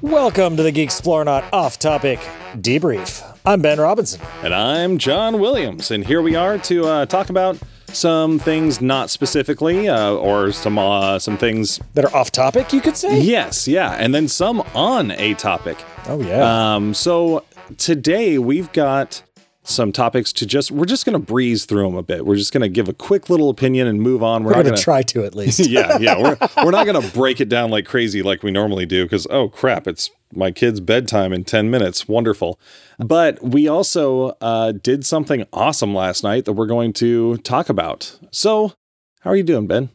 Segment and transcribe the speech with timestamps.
[0.00, 2.20] Welcome to the Geek Explorenaut Off Topic
[2.54, 3.36] Debrief.
[3.44, 4.20] I'm Ben Robinson.
[4.44, 7.58] And I'm John Williams, and here we are to uh, talk about
[7.88, 11.80] some things not specifically, uh, or some uh, some things.
[11.94, 13.20] That are off topic, you could say?
[13.20, 15.82] Yes, yeah, and then some on a topic.
[16.06, 16.76] Oh, yeah.
[16.76, 17.44] Um, so
[17.76, 19.24] today we've got
[19.68, 20.70] some topics to just.
[20.70, 22.26] We're just going to breeze through them a bit.
[22.26, 24.44] We're just going to give a quick little opinion and move on.
[24.44, 25.60] We're not going to try to at least.
[25.68, 26.20] yeah, yeah.
[26.20, 29.26] We're, we're not going to break it down like crazy like we normally do because,
[29.30, 32.08] oh crap, it's my kid's bedtime in 10 minutes.
[32.08, 32.58] Wonderful.
[32.98, 38.18] But we also uh, did something awesome last night that we're going to talk about.
[38.30, 38.72] So,
[39.20, 39.90] how are you doing, Ben?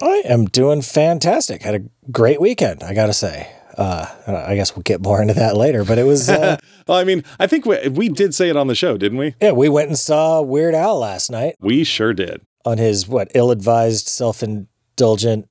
[0.00, 1.62] I am doing fantastic.
[1.62, 3.52] Had a great weekend, I got to say.
[3.78, 6.28] Uh, I guess we'll get more into that later, but it was.
[6.28, 6.56] Uh,
[6.88, 9.34] well, I mean, I think we, we did say it on the show, didn't we?
[9.40, 12.42] yeah, we went and saw Weird Al last night We sure did.
[12.64, 15.48] on his, what, ill advised, self indulgent,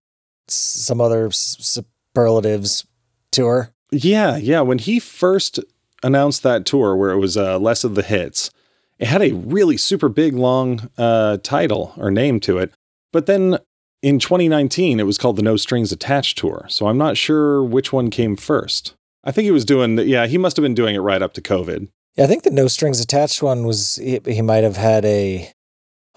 [0.49, 2.85] some other superlatives
[3.31, 3.71] tour.
[3.91, 4.61] Yeah, yeah.
[4.61, 5.59] When he first
[6.03, 8.51] announced that tour, where it was uh, less of the hits,
[8.99, 12.73] it had a really super big long uh, title or name to it.
[13.13, 13.57] But then
[14.01, 16.65] in 2019, it was called the No Strings Attached tour.
[16.69, 18.93] So I'm not sure which one came first.
[19.23, 21.41] I think he was doing, yeah, he must have been doing it right up to
[21.41, 21.89] COVID.
[22.15, 25.51] Yeah, I think the no strings attached one was, he, he might have had a,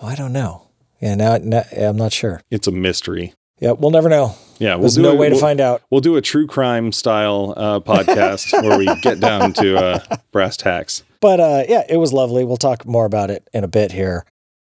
[0.00, 0.68] oh, I don't know.
[1.00, 2.40] Yeah, now, now I'm not sure.
[2.50, 3.32] It's a mystery.
[3.58, 4.34] Yeah, we'll never know.
[4.58, 5.82] Yeah, we'll There's no a- way to we'll- find out.
[5.90, 10.56] We'll do a true crime style uh, podcast where we get down to uh, brass
[10.56, 11.02] tacks.
[11.20, 12.44] But uh, yeah, it was lovely.
[12.44, 14.24] We'll talk more about it in a bit here.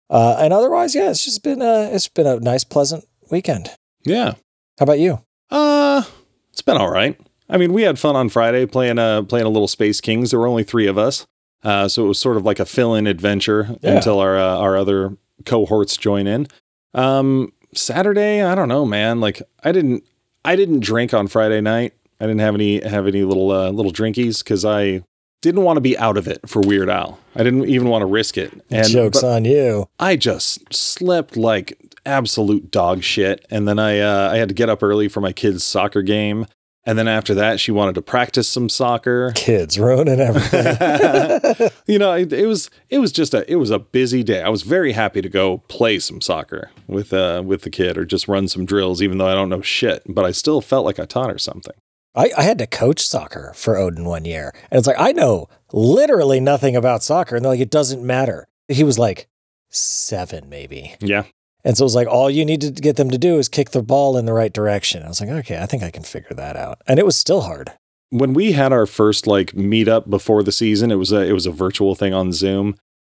[0.09, 3.69] Uh, and otherwise, yeah, it's just been a it's been a nice, pleasant weekend.
[4.05, 4.33] Yeah.
[4.79, 5.19] How about you?
[5.49, 6.03] Uh,
[6.51, 7.19] it's been all right.
[7.49, 10.31] I mean, we had fun on Friday playing a playing a little Space Kings.
[10.31, 11.25] There were only three of us,
[11.63, 13.95] uh, so it was sort of like a fill-in adventure Yeah.
[13.95, 16.47] until our uh, our other cohorts join in.
[16.93, 19.19] Um, Saturday, I don't know, man.
[19.19, 20.03] Like I didn't
[20.45, 21.93] I didn't drink on Friday night.
[22.19, 25.03] I didn't have any have any little uh, little drinkies because I
[25.43, 27.19] didn't want to be out of it for Weird Al.
[27.35, 28.53] I didn't even want to risk it.
[28.71, 29.87] And Jokes on you.
[29.99, 33.45] I just slept like absolute dog shit.
[33.51, 36.47] And then I uh, I had to get up early for my kid's soccer game.
[36.85, 39.31] And then after that, she wanted to practice some soccer.
[39.35, 41.69] Kids ruining everything.
[41.87, 44.41] you know, it, it was it was just a it was a busy day.
[44.41, 48.05] I was very happy to go play some soccer with uh with the kid or
[48.05, 50.03] just run some drills, even though I don't know shit.
[50.07, 51.75] But I still felt like I taught her something.
[52.15, 54.53] I, I had to coach soccer for Odin one year.
[54.69, 57.35] And it's like, I know literally nothing about soccer.
[57.35, 58.47] And they're like, it doesn't matter.
[58.67, 59.27] He was like
[59.69, 60.95] seven, maybe.
[60.99, 61.23] Yeah,
[61.63, 63.71] And so it was like, all you need to get them to do is kick
[63.71, 65.03] the ball in the right direction.
[65.03, 66.81] I was like, okay, I think I can figure that out.
[66.87, 67.71] And it was still hard.
[68.09, 71.47] when we had our first like meetup before the season, it was a it was
[71.47, 72.75] a virtual thing on Zoom,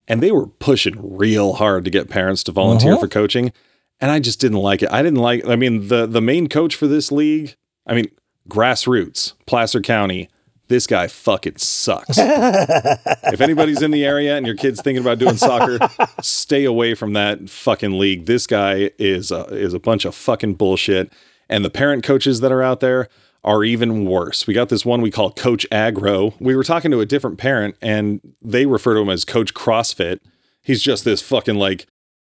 [0.07, 3.01] and they were pushing real hard to get parents to volunteer Uh-huh.
[3.01, 3.53] for coaching,
[4.01, 4.91] and I just didn't like it.
[4.93, 5.45] I didn't like.
[5.49, 7.57] I mean, the the main coach for this league,
[7.89, 8.07] I mean,
[8.49, 10.29] grassroots, Placer County.
[10.69, 12.17] This guy fucking sucks.
[12.19, 15.79] if anybody's in the area and your kid's thinking about doing soccer,
[16.23, 18.25] stay away from that fucking league.
[18.25, 21.13] This guy is a, is a bunch of fucking bullshit.
[21.51, 23.09] And the parent coaches that are out there
[23.45, 24.47] are even worse.
[24.47, 26.35] We got this one we call Coach Agro.
[26.41, 30.21] We were talking to a different parent and they refer to him as Coach CrossFit.
[30.63, 31.87] He's just this fucking like,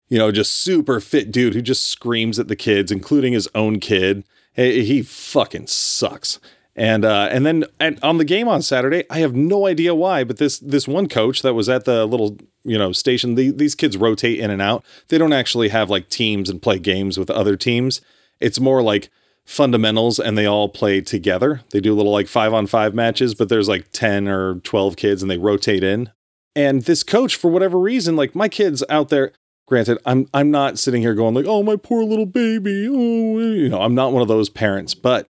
[0.10, 3.80] you know, just super fit dude who just screams at the kids, including his own
[3.80, 4.26] kid.
[4.56, 6.40] He, fucking sucks.
[6.78, 10.24] And uh, and then and on the game on Saturday, I have no idea why,
[10.26, 13.76] but this this one coach that was at the little you know station, the, these
[13.76, 14.84] kids rotate in and out.
[15.08, 18.02] They don't actually have like teams and play games with other teams.
[18.42, 19.10] It's more like
[19.46, 21.62] fundamentals, and they all play together.
[21.70, 25.22] They do little like five on five matches, but there's like ten or twelve kids,
[25.22, 26.12] and they rotate in.
[26.58, 29.32] And this coach, for whatever reason, like my kids out there,
[29.68, 33.70] granted, I'm I'm not sitting here going like, oh my poor little baby, oh you
[33.70, 35.28] know, I'm not one of those parents, but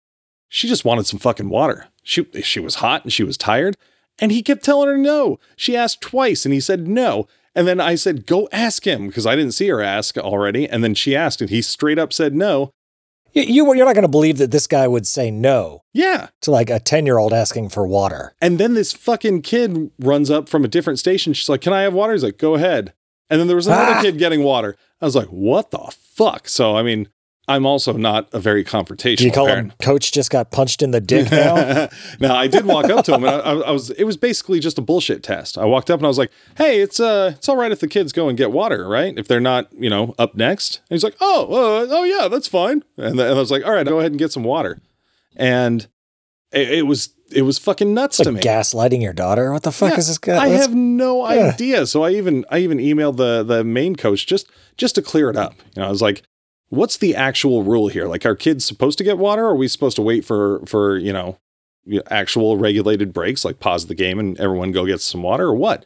[0.50, 1.88] she just wanted some fucking water.
[2.04, 3.76] She she was hot and she was tired,
[4.20, 5.40] and he kept telling her no.
[5.56, 7.28] She asked twice and he said no.
[7.56, 10.68] And then I said, "Go ask him," because I didn't see her ask already.
[10.68, 12.72] And then she asked, and he straight up said no.
[13.34, 16.30] You, you, you're not going to believe that this guy would say no Yeah.
[16.42, 18.34] to like a 10 year old asking for water.
[18.42, 21.34] And then this fucking kid runs up from a different station.
[21.34, 22.94] She's like, "Can I have water?" He's like, "Go ahead."
[23.34, 24.02] And then there was another Ah.
[24.04, 24.76] kid getting water.
[25.02, 27.08] I was like, "What the fuck?" So I mean,
[27.48, 29.72] I'm also not a very confrontational Do you call parent.
[29.72, 31.90] him coach just got punched in the dick now?
[32.20, 33.90] now I did walk up to him, and I, I, was.
[33.90, 35.58] It was basically just a bullshit test.
[35.58, 37.88] I walked up and I was like, "Hey, it's uh, it's all right if the
[37.88, 39.18] kids go and get water, right?
[39.18, 42.48] If they're not, you know, up next." And he's like, "Oh, uh, oh yeah, that's
[42.48, 44.80] fine." And, then, and I was like, "All right, go ahead and get some water."
[45.36, 45.88] And
[46.52, 48.42] it, it was it was fucking nuts It's to me.
[48.42, 49.52] gaslighting your daughter.
[49.52, 50.44] What the fuck Yeah, is this guy?
[50.44, 51.50] I have no Yeah.
[51.54, 51.86] idea.
[51.88, 54.48] So I even I even emailed the the main coach just
[54.78, 55.56] just to clear it up.
[55.76, 56.24] You know, I was like,
[56.70, 58.08] "What's the actual rule here?
[58.08, 59.44] Like, are kids supposed to get water?
[59.46, 61.38] Or are we supposed to wait for for you know
[61.86, 65.48] you know, actual regulated breaks, like pause the game and everyone go get some water,
[65.48, 65.86] or what?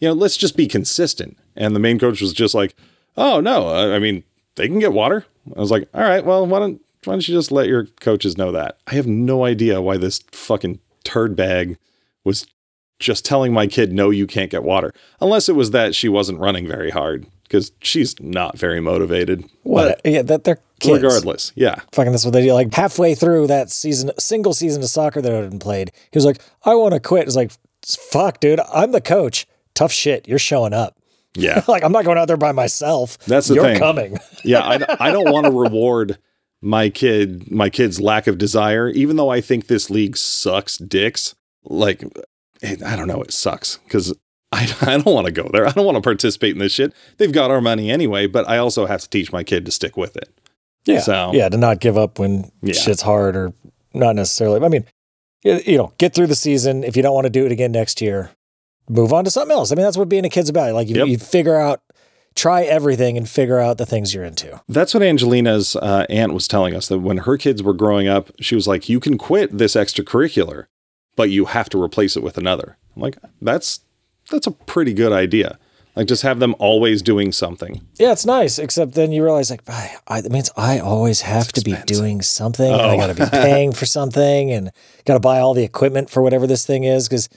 [0.00, 1.36] You know, let's just be consistent.
[1.56, 2.74] And the main coach was just like,
[3.16, 4.24] "Oh no, I I mean
[4.56, 5.24] they can get water."
[5.56, 8.36] I was like, "All right, well, why don't why don't you just let your coaches
[8.38, 11.78] know that?" I have no idea why this fucking turd bag
[12.24, 12.46] was
[13.00, 16.38] just telling my kid, "No, you can't get water," unless it was that she wasn't
[16.38, 19.44] running very hard because she's not very motivated.
[19.62, 20.00] What?
[20.04, 21.02] yeah, that they're kids.
[21.02, 22.52] regardless, yeah, Fucking that's what they do.
[22.52, 26.40] Like halfway through that season, single season of soccer that Odin played, he was like,
[26.64, 27.52] "I want to quit." It's like,
[27.86, 29.46] "Fuck, dude, I'm the coach.
[29.74, 30.26] Tough shit.
[30.28, 30.96] You're showing up.
[31.34, 31.62] yeah.
[31.68, 33.16] like I'm not going out there by myself.
[33.26, 33.78] That's the You're thing.
[33.78, 34.18] coming.
[34.44, 36.18] yeah, I, I don't want to reward
[36.60, 41.34] my kid, my kid's lack of desire, even though I think this league sucks dicks.
[41.64, 42.02] Like,
[42.64, 44.12] I don't know, it sucks because
[44.52, 45.66] I, I don't want to go there.
[45.66, 46.92] I don't want to participate in this shit.
[47.18, 49.96] They've got our money anyway, but I also have to teach my kid to stick
[49.96, 50.30] with it.
[50.84, 52.72] Yeah, So- yeah, to not give up when Yeah.
[52.74, 53.52] shit's hard or
[53.94, 54.64] not necessarily.
[54.64, 54.84] I mean,
[55.44, 56.82] you know, get through the season.
[56.82, 58.30] If you don't want to do it again next year,
[58.88, 59.70] move on to something else.
[59.70, 60.72] I mean, that's what being a kid's about.
[60.74, 61.08] Like you, Yep.
[61.08, 61.80] you figure out,
[62.38, 64.60] try everything, and figure out the things you're into.
[64.68, 68.30] That's what Angelina's uh, aunt was telling us that when her kids were growing up,
[68.40, 70.66] she was like, you can quit this extracurricular,
[71.16, 72.76] but you have to replace it with another.
[72.94, 73.80] I'm like, that's
[74.30, 75.58] that's a pretty good idea.
[75.96, 77.80] Like just have them always doing something.
[77.98, 78.58] Yeah, it's nice.
[78.60, 82.70] Except then you realize, like, I, it means I always have to be doing something.
[82.72, 82.98] And I Oh.
[82.98, 84.70] got to be paying for something, and
[85.06, 87.08] got to buy all the equipment for whatever this thing is.
[87.08, 87.28] Because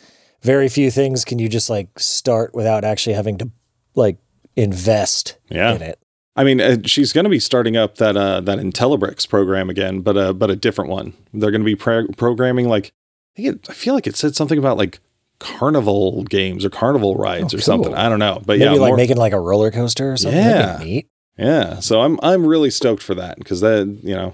[0.43, 3.49] very few things can you just like start without actually having to
[3.95, 4.17] like
[4.55, 5.73] invest Yeah.
[5.75, 5.99] in it.
[6.35, 9.99] I mean, uh, she's going to be starting up that uh, that Intellibrix program again,
[9.99, 11.13] but uh, but a different one.
[11.33, 12.93] They're going to be pro- programming like
[13.37, 14.99] I, think it, I feel like it said something about like
[15.39, 17.93] carnival games or carnival rides Oh, or something.
[17.95, 20.39] I don't know, but Maybe yeah, like more- making like a roller coaster or something.
[20.41, 20.93] That'd be Yeah.
[20.93, 21.07] neat.
[21.37, 21.79] yeah.
[21.79, 24.33] So I'm I'm really stoked for that because that you know,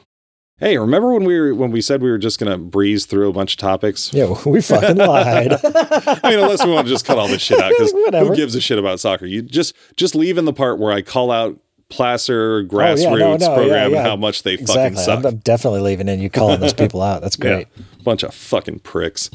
[0.59, 3.29] hey, remember when we were when we said we were just going to breeze through
[3.29, 4.13] a bunch of topics?
[4.13, 5.53] Yeah, we fucking lied.
[5.63, 8.55] I mean, unless we want to just cut all this shit out because who gives
[8.55, 9.25] a shit about soccer?
[9.25, 11.59] You just just leave in the part where I call out
[11.89, 14.83] Placer oh, grassroots Oh, no, no, program yeah, and how much they exactly.
[14.83, 15.19] fucking suck.
[15.19, 17.21] I'm, I'm definitely leaving in you calling those people out.
[17.21, 17.67] That's great.
[17.77, 19.29] Yeah, bunch of fucking pricks.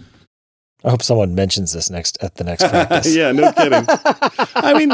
[0.84, 3.14] I hope someone mentions this next at the next practice.
[3.14, 3.86] yeah, no kidding.
[4.56, 4.92] I mean,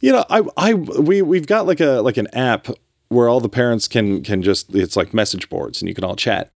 [0.00, 2.68] you know, I I we we've got like a like an app
[3.12, 6.16] where all the parents can can just it's like message boards and you can all
[6.16, 6.50] chat.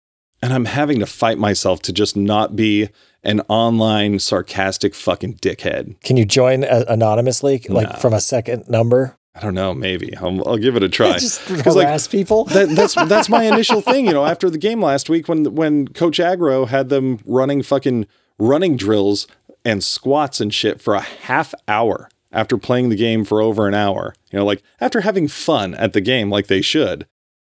[0.42, 2.88] And I'm having to fight myself to just not be
[3.22, 6.00] an online sarcastic fucking dickhead.
[6.02, 7.96] Can you join uh, anonymously, like No.
[7.98, 9.16] from a second number?
[9.36, 10.14] I don't know, maybe.
[10.16, 11.12] I'll, I'll give it a try.
[11.18, 12.44] Just 'Cause, like, harass people.
[12.46, 14.26] that, that's that's my initial thing, you know.
[14.26, 18.06] After the game last week, when when Coach Agro had them running fucking
[18.38, 19.26] running drills
[19.64, 23.74] and squats and shit for a half hour after playing the game for over an
[23.74, 27.06] hour, you know, like after having fun at the game, like they should,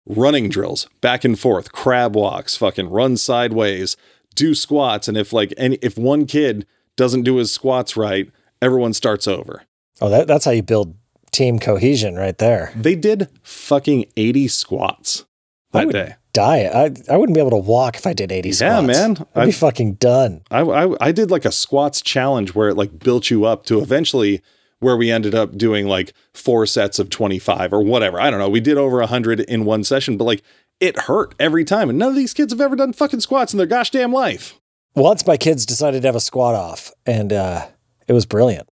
[0.06, 3.98] running drills back and forth, crab walks, fucking run sideways,
[4.36, 6.66] do squats, and if like any if one kid
[6.96, 8.32] doesn't do his squats right,
[8.62, 9.64] everyone starts over.
[10.00, 10.96] Oh, that, that's how you build
[11.32, 12.72] team cohesion right there.
[12.76, 15.26] They did fucking eighty squats
[15.74, 16.16] I that day.
[16.34, 16.58] Die.
[16.66, 18.82] I, I wouldn't be able to walk if I did 80 Yeah, squats.
[19.00, 19.18] Yeah, man.
[19.34, 20.42] I'd I- be fucking done.
[20.52, 23.82] I, I I did like a squats challenge where it like built you up to
[23.82, 24.44] eventually
[24.80, 28.20] where we ended up doing like four sets of 25 or whatever.
[28.20, 28.50] I don't know.
[28.50, 30.44] We did over 100 in one session, but like
[30.80, 31.90] it hurt every time.
[31.90, 34.60] And none of these kids have ever done fucking squats in their gosh damn life.
[34.96, 37.68] Once my kids decided to have a squat off, and uh,
[38.08, 38.68] it was brilliant.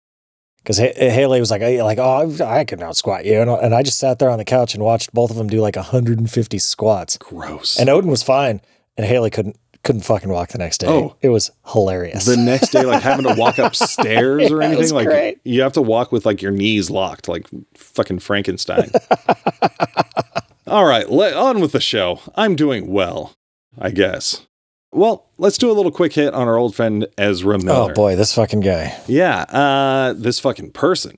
[0.59, 3.99] Because Haley was like, like, oh, I can out squat you, and, and I just
[3.99, 7.17] sat there on the couch and watched both of them do like 150 squats.
[7.17, 7.79] Gross.
[7.79, 8.61] And Odin was fine,
[8.99, 10.87] and Haley couldn't couldn't fucking walk the next day.
[10.89, 11.17] Oh.
[11.23, 12.27] it was hilarious.
[12.27, 15.39] the next day, like having to walk upstairs or Yeah, it anything, like great.
[15.45, 18.91] you have to walk with like your knees locked, like fucking Frankenstein.
[20.67, 22.21] All right, let on with the show.
[22.37, 23.33] I'm doing well,
[23.79, 24.47] I guess.
[24.93, 27.93] Well, let's do a little quick hit on our old friend Ezra Miller.
[27.93, 28.97] oh boy, this fucking guy.
[29.07, 31.17] Yeah, uh, this fucking person.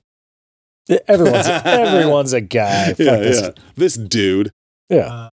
[1.07, 2.87] Everyone's everyone's a guy.
[2.89, 3.41] Fuck yeah, this.
[3.41, 3.51] yeah.
[3.75, 4.51] This dude.
[4.89, 5.29] Yeah.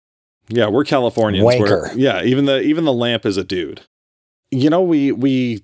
[0.49, 1.45] Yeah, we're Californians.
[1.45, 1.93] We're- Wanker.
[1.95, 3.81] yeah, even the even the lamp is a dude.
[4.51, 5.63] You know, we we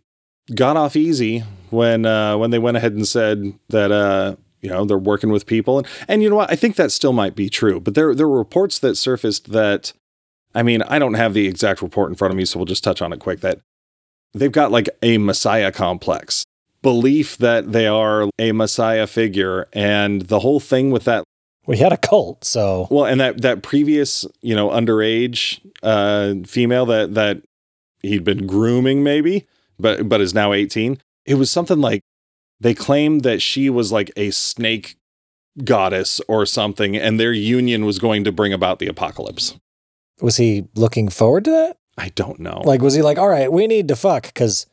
[0.53, 4.85] got off easy when uh when they went ahead and said that uh you know
[4.85, 7.49] they're working with people and and you know what I think that still might be
[7.49, 9.91] true but there there were reports that surfaced that
[10.53, 12.83] I mean I don't have the exact report in front of me so we'll just
[12.83, 13.59] touch on it quick that
[14.35, 16.45] they've got like a messiah complex
[16.83, 21.23] belief that they are a messiah figure and the whole thing with that
[21.67, 26.85] We had a cult, so well, and that that previous, you know, underage uh, female
[26.87, 27.41] that that
[28.01, 29.47] he'd been grooming, maybe,
[29.79, 30.99] but but is now eighteen.
[31.25, 32.01] It was something like
[32.59, 34.95] they claimed that she was like a snake
[35.63, 39.55] goddess or something, and their union was going to bring about the apocalypse.
[40.21, 41.77] was he looking forward to that?
[41.97, 42.61] I don't know.
[42.65, 44.65] Like, was he like, all right, we need to fuck because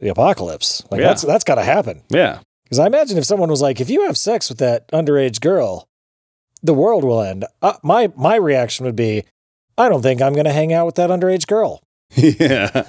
[0.00, 0.82] the apocalypse?
[0.90, 1.08] Like, Yeah.
[1.08, 2.02] that's that's got to happen.
[2.08, 2.40] yeah.
[2.64, 5.86] Because I imagine if someone was like, if you have sex with that underage girl,
[6.62, 7.44] the world will end.
[7.60, 9.24] Uh, my my reaction would be,
[9.76, 11.82] I don't think I'm going to hang out with that underage girl.
[12.14, 12.70] yeah.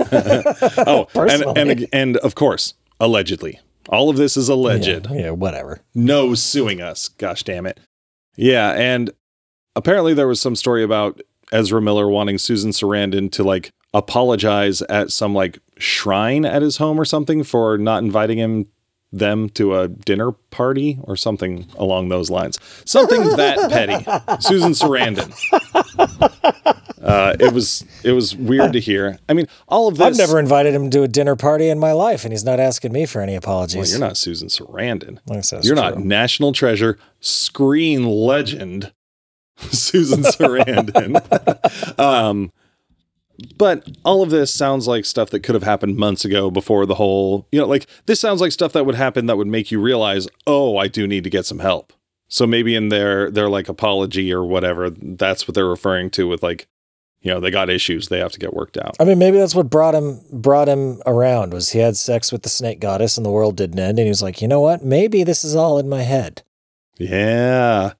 [0.85, 1.61] oh, and, Personally.
[1.61, 3.59] and and of course, allegedly.
[3.89, 4.87] All of this is alleged.
[4.87, 5.81] Yeah, yeah, whatever.
[5.93, 7.09] No suing us.
[7.09, 7.79] Gosh damn it.
[8.35, 9.11] Yeah, and
[9.75, 15.11] apparently there was some story about Ezra Miller wanting Susan Sarandon to like apologize at
[15.11, 18.67] some like shrine at his home or something for not inviting him
[19.13, 22.59] them to a dinner party or something along those lines.
[22.83, 24.03] Something that petty.
[24.41, 25.31] Susan Sarandon.
[27.03, 29.19] Uh, it was it was weird to hear.
[29.27, 30.07] I mean, all of this.
[30.07, 32.93] I've never invited him to a dinner party in my life, and he's not asking
[32.93, 33.75] me for any apologies.
[33.77, 35.19] Well, you're not Susan Sarandon.
[35.29, 38.93] I guess that's You're not national treasure, screen legend,
[39.57, 41.99] Susan Sarandon.
[41.99, 42.53] um,
[43.57, 46.95] but all of this sounds like stuff that could have happened months ago before the
[46.95, 49.81] whole, you know, like this sounds like stuff that would happen that would make you
[49.81, 51.93] realize, oh, I do need to get some help.
[52.27, 56.43] So maybe in their their like apology or whatever, that's what they're referring to with
[56.43, 56.67] like,
[57.21, 58.95] you know, they got issues they have to get worked out.
[58.99, 62.43] I mean, maybe that's what brought him brought him around was he had sex with
[62.43, 64.83] the snake goddess and the world didn't end, and he was like, you know what?
[64.83, 66.43] Maybe this is all in my head.
[66.97, 67.93] Yeah.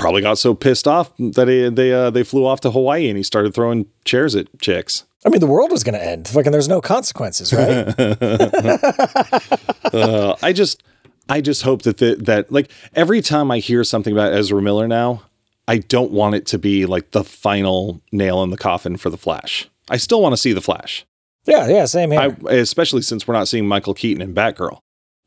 [0.00, 3.16] Probably got so pissed off that he, they uh, they flew off to Hawaii and
[3.16, 5.04] he started throwing chairs at chicks.
[5.24, 6.26] I mean, the world was going to end.
[6.28, 7.68] Fucking, there's no consequences, right?
[9.92, 10.82] uh, I just
[11.28, 14.88] I just hope that the, that like every time I hear something about Ezra Miller
[14.88, 15.22] now,
[15.68, 19.18] I don't want it to be like the final nail in the coffin for the
[19.18, 19.68] Flash.
[19.88, 21.04] I still want to see the Flash.
[21.46, 22.20] yeah, yeah, same here.
[22.20, 24.80] I especially since we're not seeing Michael Keaton and Batgirl.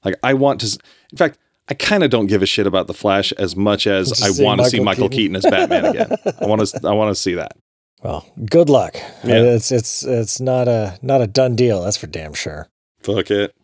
[0.04, 0.80] Like I want to
[1.12, 1.38] in fact
[1.70, 4.62] I kind of don't give a shit about the Flash as much as I want
[4.62, 5.36] to see Michael Michael Keaton.
[5.36, 6.12] as Batman again.
[6.42, 7.56] I want to I want to see that.
[8.04, 8.96] well, good luck.
[9.24, 9.42] Yeah.
[9.44, 11.84] It's it's it's not a not a done deal.
[11.84, 12.68] That's for damn sure.
[13.02, 13.56] Fuck it.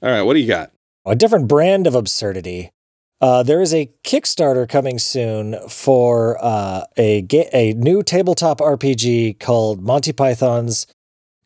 [0.00, 0.70] All right, what do you got?
[1.06, 2.70] A different brand of absurdity.
[3.20, 9.40] Uh, there is a Kickstarter coming soon for uh, a ga- a new tabletop RPG
[9.40, 10.86] called Monty Python's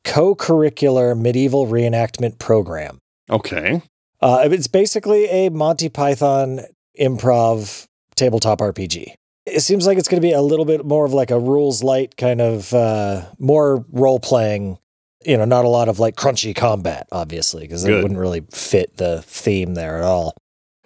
[0.05, 2.99] co-curricular medieval reenactment program.
[3.31, 3.81] Okay.
[4.23, 6.61] Uh, it's basically a Monty Python
[6.99, 9.15] improv tabletop RPG.
[9.45, 11.83] It seems like it's going to be a little bit more of like a rules
[11.83, 14.79] light kind of uh, more role playing.
[15.25, 18.97] You know, not a lot of like crunchy combat, obviously, because it wouldn't really fit
[18.97, 20.35] the theme there at all.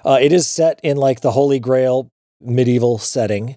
[0.04, 3.56] Uh, it is set in like the Holy Grail medieval setting,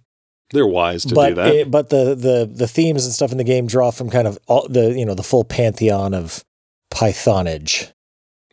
[0.51, 1.55] They're wise to but do that.
[1.55, 4.39] it, but the the the themes and stuff in the game draw from kind of
[4.47, 6.43] all the you know the full pantheon of
[6.91, 7.91] Pythonage.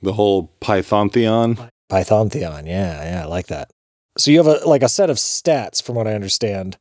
[0.02, 1.68] The whole Pythontheon.
[1.90, 2.66] Pythontheon.
[2.66, 3.70] Yeah, yeah, I like that.
[4.18, 6.78] So you have a like a set of stats, from what I understand,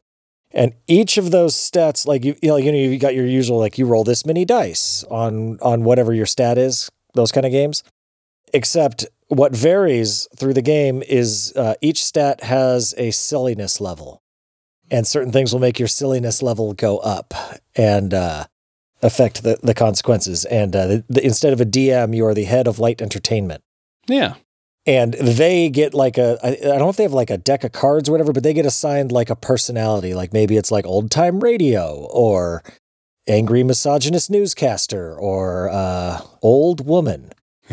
[0.51, 3.59] and each of those stats, like you, you know, you know, you got your usual
[3.59, 7.51] like you roll this many dice on on whatever your stat is, those kind of
[7.51, 7.83] games.
[8.53, 14.21] Except what varies through the game is uh, each stat has a silliness level,
[14.89, 17.33] and certain things will make your silliness level go up
[17.75, 18.45] and uh,
[19.05, 20.45] affect the the consequences.
[20.45, 23.63] And uh, the, the, instead of a DM, you are the head of light entertainment.
[24.07, 24.35] Yeah.
[24.85, 27.63] and they get like a I, I don't know if they have like a deck
[27.63, 30.13] of cards or whatever but they get assigned like a personality.
[30.13, 32.63] Like maybe it's like old time radio or
[33.27, 37.31] angry misogynist newscaster or uh, old woman.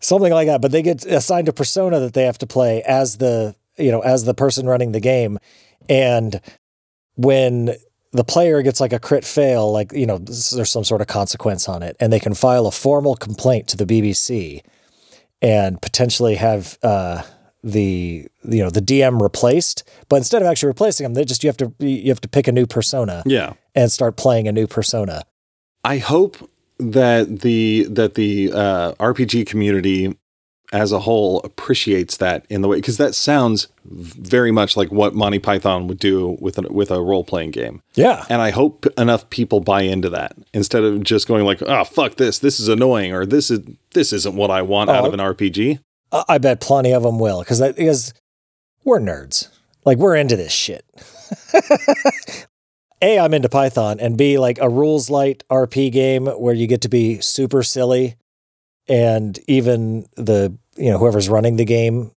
[0.00, 0.60] Something like that.
[0.62, 4.00] But they get assigned a persona that they have to play as the you know
[4.00, 5.38] as the person running the game.
[5.88, 6.40] And
[7.16, 7.74] when
[8.12, 11.68] the player gets like a crit fail like you know there's some sort of consequence
[11.68, 14.62] on it and they can file a formal complaint to the BBC
[15.42, 17.22] and potentially have uh,
[17.62, 19.84] the you know the DM replaced.
[20.08, 22.48] But instead of actually replacing them, they just you have to you have to pick
[22.48, 23.54] a new persona yeah.
[23.74, 25.22] and start playing a new persona.
[25.84, 26.36] I hope
[26.78, 30.16] that the that the uh, RPG community
[30.72, 35.14] as a whole appreciates that in the way because that sounds very much like what
[35.14, 37.82] Monty Python would do with a, with a role playing game.
[37.94, 41.84] Yeah, And I hope enough people buy into that instead of just going like, "Oh,
[41.84, 42.38] fuck this.
[42.40, 43.60] This is annoying," or "This is
[43.94, 45.08] this isn't what I want out Oh.
[45.08, 45.78] of an RPG."
[46.12, 48.12] I I bet plenty of them will because because
[48.84, 49.48] we're nerds.
[49.84, 50.84] Like we're into this shit.
[53.02, 56.80] a, I'm into Python, and B, like a rules light RP game where you get
[56.82, 58.16] to be super silly,
[58.88, 62.12] and even the you know whoever's running the game,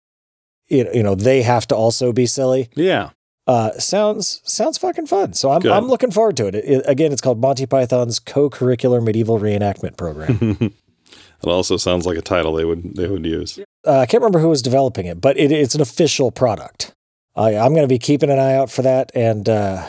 [0.67, 2.69] you know, you know they have to also be silly.
[2.75, 3.12] Yeah.
[3.45, 5.31] Uh, sounds sounds fucking fun.
[5.33, 5.71] So I'm Good.
[5.71, 6.55] I'm looking forward to it.
[6.55, 10.57] It- it- Again, it's called Monty Python's co-curricular medieval reenactment program.
[10.62, 13.57] it also sounds like a title they would they would use.
[13.86, 16.91] uh, I can't remember who was developing it, but it, it's an official product.
[17.38, 19.88] I, I'm going to be keeping an eye out for that, and uh,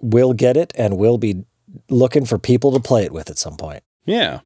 [0.00, 1.44] we'll get it, and we'll be
[1.90, 3.82] looking for people to play it with at some point.
[4.06, 4.40] Yeah.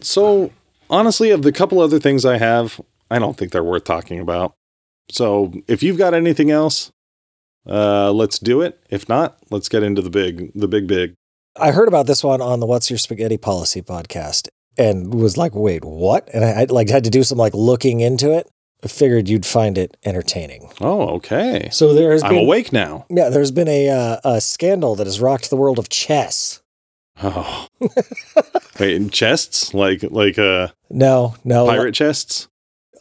[0.00, 0.52] So
[0.90, 2.80] honestly, of the couple other things I have,
[3.10, 4.54] I don't think they're worth talking about.
[5.10, 6.90] So if you've got anything else,
[7.68, 8.80] uh, let's do it.
[8.90, 11.14] If not, let's get into the big, the big, big.
[11.58, 15.54] I heard about this one on the What's Your Spaghetti Policy podcast and was like,
[15.54, 16.28] wait, what?
[16.32, 18.48] And I, I like had to do some like looking into it.
[18.82, 20.72] I figured you'd find it entertaining.
[20.80, 21.68] Oh, okay.
[21.70, 23.04] So there has I'm been awake now.
[23.10, 26.59] yeah, there's been a uh, a scandal that has rocked the world of chess.
[27.22, 27.66] Oh.
[28.78, 29.74] Wait, in chests?
[29.74, 32.48] Like like uh No, no, pirate chests?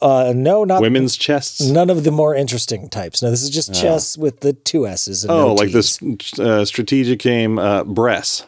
[0.02, 1.62] uh, no, not Women's chests?
[1.62, 3.22] None of the more interesting types.
[3.22, 3.74] No, this is just Oh.
[3.74, 5.24] chess with the two S's.
[5.24, 6.00] And Oh, no like this
[6.40, 8.46] uh, strategic game uh Bress.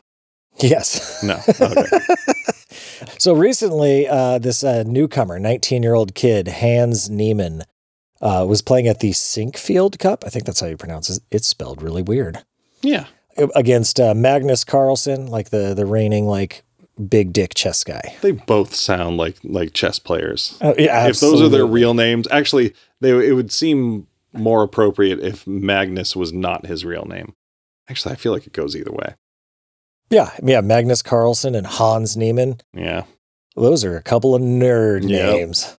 [0.60, 1.24] Yes.
[1.24, 1.40] No.
[1.62, 2.00] Okay.
[3.18, 7.64] So recently, uh, this uh, newcomer, 19 year old kid, Hans Niemann,
[8.22, 10.24] uh, was playing at the Sinquefield Cup.
[10.26, 11.24] I think that's how you pronounce it.
[11.32, 12.40] It's spelled really weird.
[12.82, 13.06] yeah.
[13.56, 16.64] Against uh, Magnus Carlsen, like the the reigning like
[17.08, 18.16] big dick chess guy.
[18.22, 20.58] They both sound like like chess players.
[20.62, 25.20] Oh, yeah, If those are their real names, actually, they it would seem more appropriate
[25.20, 27.34] if Magnus was not his real name.
[27.90, 29.16] Actually, I feel like it goes either way.
[30.10, 32.60] yeah, yeah, Magnus Carlsen and Hans Niemann.
[32.74, 33.04] Yeah.
[33.56, 35.34] Those are a couple of nerd Yep.
[35.36, 35.78] names.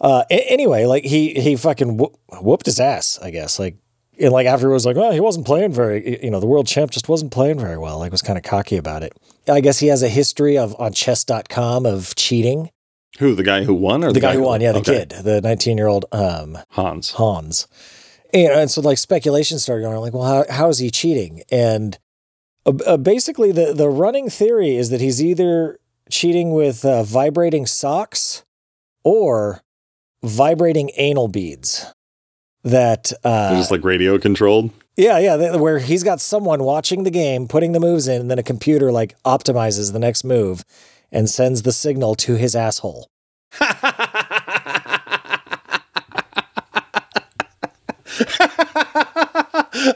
[0.00, 3.58] Uh, a- anyway, like he he fucking whoop, whooped his ass, I guess.
[3.58, 3.76] Like,
[4.20, 6.22] and like afterwards, like, well, he wasn't playing very.
[6.22, 7.98] You know, the world champ just wasn't playing very well.
[7.98, 9.12] Like, was kind of cocky about it.
[9.48, 12.70] I guess he has a history of on Chess.com of cheating.
[13.18, 15.06] Who the guy who won or The, guy who won, yeah, the okay.
[15.06, 17.12] kid, the nineteen year old um, Hans.
[17.12, 17.66] Hans.
[18.32, 21.42] And, and so like speculation started going like, well, how, how is he cheating?
[21.50, 21.98] And
[22.66, 25.78] uh, uh, basically the, the running theory is that he's either
[26.10, 28.44] cheating with uh, vibrating socks
[29.02, 29.62] or
[30.22, 31.92] vibrating anal beads.
[32.64, 34.70] That, uh, just like radio controlled.
[34.96, 38.30] yeah, yeah, th- where he's got someone watching the game, putting the moves in, and
[38.30, 40.64] then a computer like optimizes the next move
[41.12, 43.08] and sends the signal to his asshole.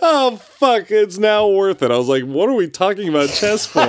[0.00, 0.90] oh fuck!
[0.90, 1.90] It's now worth it.
[1.90, 3.80] I was like, "What are we talking about chess for?"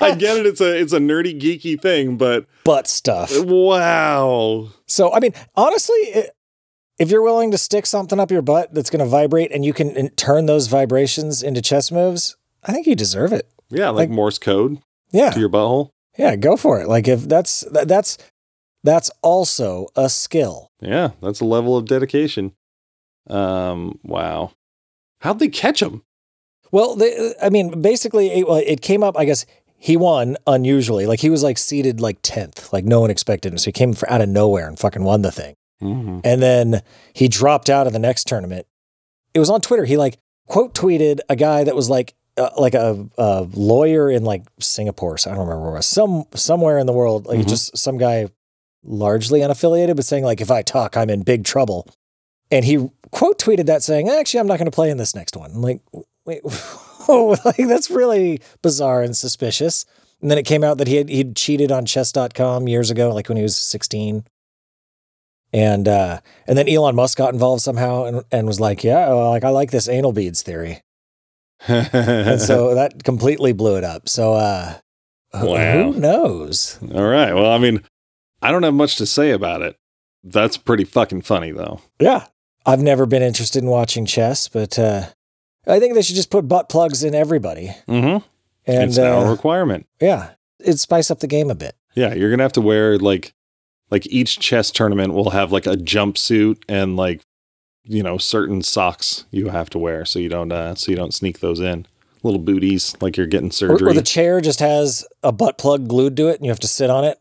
[0.00, 0.46] I get it.
[0.46, 3.30] It's a it's a nerdy geeky thing, but Butt stuff.
[3.44, 4.68] wow.
[4.86, 6.28] So, I mean, honestly, i-
[7.00, 9.72] if you're willing to stick something up your butt that's going to vibrate and you
[9.72, 13.48] can in- turn those vibrations into chess moves, I think you deserve it.
[13.70, 14.78] Yeah, like, Like- Morse code
[15.10, 15.30] Yeah.
[15.30, 15.90] to your butthole.
[16.18, 16.88] Yeah, go for it.
[16.88, 18.18] Like if that's that- that's
[18.84, 20.68] that's also a skill.
[20.80, 22.52] Yeah, that's a level of dedication.
[23.28, 24.52] Um, wow.
[25.20, 26.02] How'd they catch him?
[26.72, 29.44] Well, they, I mean, basically it, well, it came up, I guess
[29.76, 31.06] he won unusually.
[31.06, 32.72] Like he was like seated like 10th.
[32.72, 33.58] Like no one expected him.
[33.58, 35.54] So he came for out of nowhere and fucking won the thing.
[35.82, 36.20] Mhm.
[36.24, 36.82] And then
[37.14, 38.66] he dropped out of the next tournament.
[39.34, 39.84] It was on Twitter.
[39.84, 44.24] He like quote tweeted a guy that was like uh, like a, a lawyer in
[44.24, 45.18] like Singapore.
[45.18, 45.86] So I don't remember where it was.
[45.86, 47.48] Some somewhere in the world, like Mhm.
[47.48, 48.28] just some guy
[48.84, 51.86] largely unaffiliated, but saying like if I talk, I'm in big trouble.
[52.50, 55.36] And he quote tweeted that saying, "Actually, I'm not going to play in this next
[55.36, 55.80] one." I'm like,
[56.24, 56.40] wait,
[57.08, 59.84] oh, like that's really bizarre and suspicious.
[60.20, 63.28] And then it came out that he had he'd cheated on chess.com years ago, like
[63.28, 64.24] when he was 16.
[65.52, 69.30] And uh, and then Elon Musk got involved somehow and, and was like, yeah, well,
[69.30, 70.80] like I like this anal beads theory.
[71.68, 74.08] And so that completely blew it up.
[74.08, 74.74] So uh,
[75.38, 75.92] who- Wow.
[75.92, 76.78] who knows?
[76.94, 77.32] All right.
[77.34, 77.82] Well, I mean,
[78.42, 79.76] I don't have much to say about it.
[80.24, 81.80] That's pretty fucking funny, though.
[82.00, 82.26] Yeah,
[82.66, 85.06] I've never been interested in watching chess, but uh,
[85.66, 87.74] I think they should just put butt plugs in everybody.
[87.88, 88.24] Mm-hmm.
[88.66, 89.86] And it's now a uh, requirement.
[90.00, 91.74] yeah, it spice up the game a bit.
[91.94, 93.34] Yeah, you're gonna have to wear like,
[93.90, 97.20] like each chess tournament will have like a jumpsuit and like,
[97.84, 101.14] you know, certain socks you have to wear so you don't uh so you don't
[101.14, 101.86] sneak those in.
[102.22, 103.90] Little booties like you're getting Or, surgery.
[103.90, 106.68] or the chair just has a butt plug glued to it, and you have to
[106.68, 107.18] sit on it.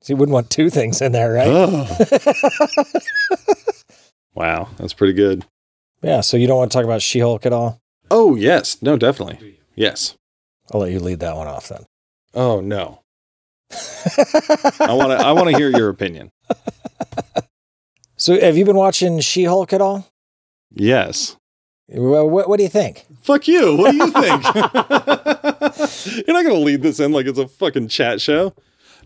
[0.00, 1.46] So you wouldn't want two things in there, right?
[1.48, 1.86] Oh,
[4.34, 5.44] wow, that's pretty good.
[6.02, 6.20] yeah.
[6.20, 7.78] So you don't want to talk about She-Hulk at all?
[8.10, 10.14] Oh yes, no, definitely, yes.
[10.72, 11.84] I'll let you lead that one off then.
[12.34, 13.01] Oh no,
[14.80, 16.30] I want to I want to hear your opinion.
[18.16, 20.06] so have you been watching She-Hulk at all?
[20.74, 21.36] Yes.
[21.88, 23.06] Well, what, what do you think?
[23.20, 23.76] Fuck you.
[23.76, 24.44] What do you think?
[26.26, 28.54] You're not going to lead this in like it's a fucking chat show.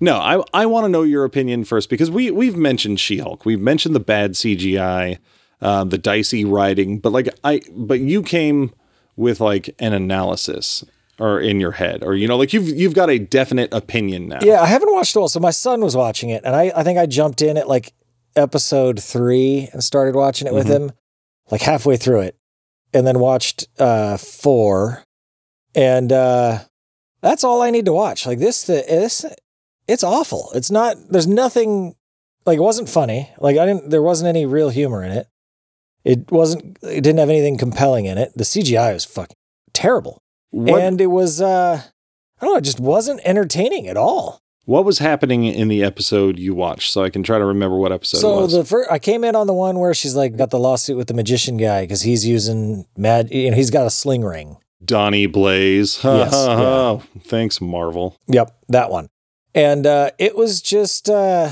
[0.00, 3.44] No, I I want to know your opinion first because we we've mentioned She-Hulk.
[3.46, 5.18] We've mentioned the bad CGI,
[5.62, 8.72] uh, the dicey writing, but like I but you came
[9.16, 10.85] with like an analysis
[11.18, 14.38] or in your head or you know like you've you've got a definite opinion now.
[14.42, 15.29] Yeah, I haven't watched it all.
[15.29, 17.92] So my son was watching it, and I, I think I jumped in at like
[18.37, 20.70] episode three and started watching it with Mhm.
[20.88, 20.92] him,
[21.50, 22.37] like halfway through it,
[22.92, 25.02] and then watched uh, four.
[25.74, 26.61] And uh,
[27.22, 28.26] That's all I need to watch.
[28.26, 29.24] Like this, the this,
[29.88, 30.50] it's awful.
[30.55, 30.96] It's not.
[31.11, 31.94] There's nothing.
[32.44, 33.31] Like it wasn't funny.
[33.38, 33.90] Like I didn't.
[33.90, 35.29] There wasn't any real humor in it.
[36.05, 36.79] It wasn't.
[36.83, 38.33] It didn't have anything compelling in it.
[38.37, 39.37] The CGI was fucking
[39.72, 40.22] terrible,
[40.56, 41.40] What, and it was.
[41.40, 41.82] uh
[42.40, 42.58] I don't know.
[42.58, 44.40] It just wasn't entertaining at all.
[44.66, 47.92] what was happening in the episode you watched so I can try to remember what
[47.92, 48.52] episode it so was?
[48.52, 51.06] the first, I came in on the one where she's like got the lawsuit with
[51.08, 53.30] the magician guy because he's using mad.
[53.30, 54.56] You know, he's got a sling ring.
[54.84, 55.98] Donny Blaze.
[56.04, 58.16] Yes, Ha, Thanks, Marvel.
[58.28, 59.08] Yep, that one.
[59.54, 61.48] And uh, it was just, uh,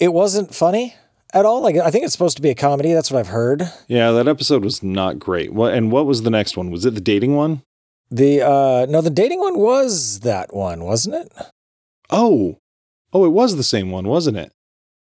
[0.00, 0.94] it wasn't funny
[1.34, 1.60] at all.
[1.60, 2.94] Like I think it's supposed to be a comedy.
[2.94, 3.70] That's what I've heard.
[3.88, 5.52] Yeah, that episode was not great.
[5.52, 6.70] What and what was the next one?
[6.70, 7.62] Was it the dating one?
[8.10, 11.32] The uh, no, the dating one was that one, wasn't it?
[12.10, 12.58] Oh,
[13.12, 14.52] oh, it was the same one, wasn't it?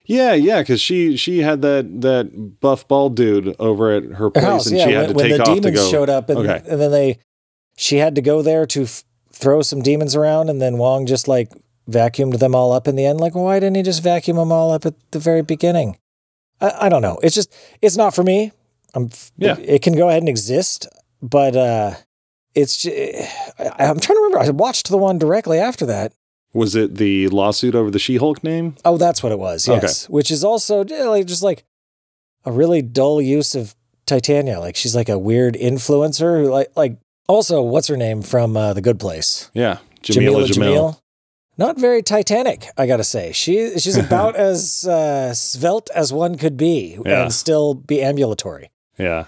[0.06, 4.30] Yeah, yeah, because she she had that that buff bald dude over at her Her
[4.32, 4.86] place, house, and yeah.
[4.88, 5.90] she had when to when take the off to demons go.
[5.92, 6.62] showed up, and, Okay.
[6.68, 7.20] and then they,
[7.78, 11.28] she had to go there to f- throw some demons around, and then Wong just
[11.28, 11.50] like
[11.90, 13.20] vacuumed them all up in the end.
[13.20, 15.98] Like, why didn't he just vacuum them all up at the very beginning?
[16.60, 17.20] I, I don't know.
[17.24, 18.52] It's just it's not for me.
[18.94, 19.56] I'm Yeah.
[19.60, 20.88] It can go ahead and exist,
[21.22, 21.94] but uh,
[22.56, 22.92] it's ju-
[23.60, 24.40] I, I'm trying to remember.
[24.40, 26.14] I watched the one directly after that.
[26.54, 28.76] Was it the lawsuit over the She-Hulk name?
[28.84, 29.68] Oh, that's what it was.
[29.70, 29.80] Okay.
[29.82, 31.64] Yes, which is also like just like
[32.46, 33.74] a really dull use of
[34.06, 34.60] Titania.
[34.60, 36.98] Like she's like a weird influencer who like like
[37.30, 39.50] also what's her name from uh, The Good Place?
[39.54, 40.98] Yeah, Jameela, Jamil.
[41.58, 43.32] Not very Titanic, I gotta say.
[43.32, 47.24] She she's about as uh, svelte as one could be Yeah.
[47.24, 48.72] and still be ambulatory.
[48.98, 49.26] Yeah,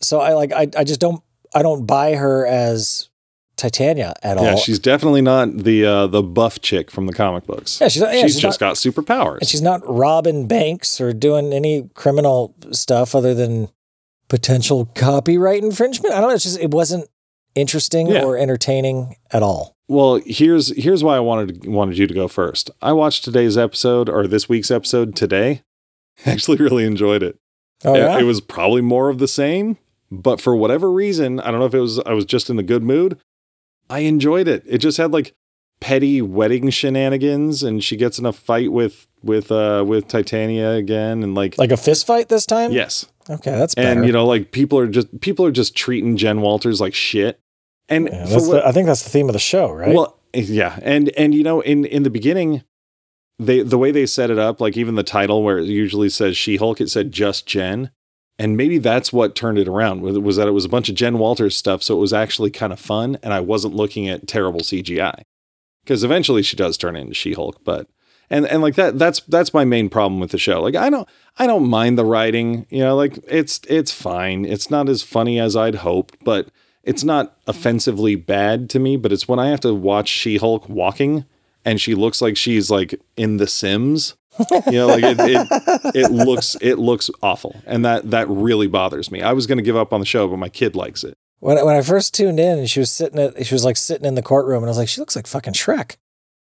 [0.00, 1.22] So I like I I just don't
[1.54, 3.08] I don't buy her as
[3.56, 4.44] Titania at all.
[4.44, 4.54] yeah.
[4.56, 7.80] She's definitely not the uh, the buff chick from the comic books.
[7.80, 9.38] yeah, she's not, yeah, she's, she's just not, got superpowers.
[9.40, 13.68] And she's not robbing banks or doing any criminal stuff other than
[14.28, 16.14] potential copyright infringement.
[16.14, 16.34] I don't know.
[16.34, 17.08] It's just it wasn't
[17.54, 18.24] interesting Yeah.
[18.24, 19.76] or entertaining at all.
[19.88, 22.70] Well, here's here's why I wanted wanted you to go first.
[22.80, 25.62] I watched today's episode or this week's episode today.
[26.26, 27.38] Actually, really enjoyed it.
[27.84, 28.18] Oh yeah.
[28.18, 29.76] It was probably more of the same,
[30.12, 32.62] but for whatever reason, I don't know if it was I was just in the
[32.62, 33.18] good mood.
[33.88, 34.62] I enjoyed it.
[34.66, 35.34] It just had like
[35.80, 41.22] petty wedding shenanigans, and she gets in a fight with with uh with Titania again,
[41.22, 42.72] and like, like a fist fight this time.
[42.72, 43.98] yes, Okay, that's better.
[44.00, 47.40] and you know like people are just people are just treating Jen Walters like shit,
[47.88, 49.94] and Yeah, what, the, I think that's the theme of the show, right?
[49.94, 52.62] well, yeah, and and you know, in in the beginning,
[53.38, 56.36] they the way they set it up, like even the title where it usually says
[56.36, 57.90] She Hulk, it said just Jen,
[58.42, 60.02] and maybe that's what turned it around.
[60.02, 62.72] Was that it was a bunch of Jen Walters stuff, so it was actually kind
[62.72, 65.22] of fun, and I wasn't looking at terrible CGI
[65.84, 67.86] because eventually she does turn into She Hulk, but.
[68.30, 70.62] And, and like that that's that's my main problem with the show.
[70.62, 71.06] Like I don't
[71.38, 74.46] I don't mind the writing, you know, like it's it's fine.
[74.46, 76.48] It's not as funny as I'd hoped, but
[76.82, 81.26] it's not offensively bad to me, but it's when I have to watch She-Hulk walking
[81.62, 84.14] and she looks like she's like in The Sims.
[84.66, 87.60] You know, like it, it it looks it looks awful.
[87.66, 89.22] And that that really bothers me.
[89.22, 91.14] I was gonna give up on the show, but my kid likes it.
[91.40, 93.76] when I- when I first tuned in and she was sitting at she was like
[93.76, 95.96] sitting in the courtroom and I was like, she looks like fucking Shrek.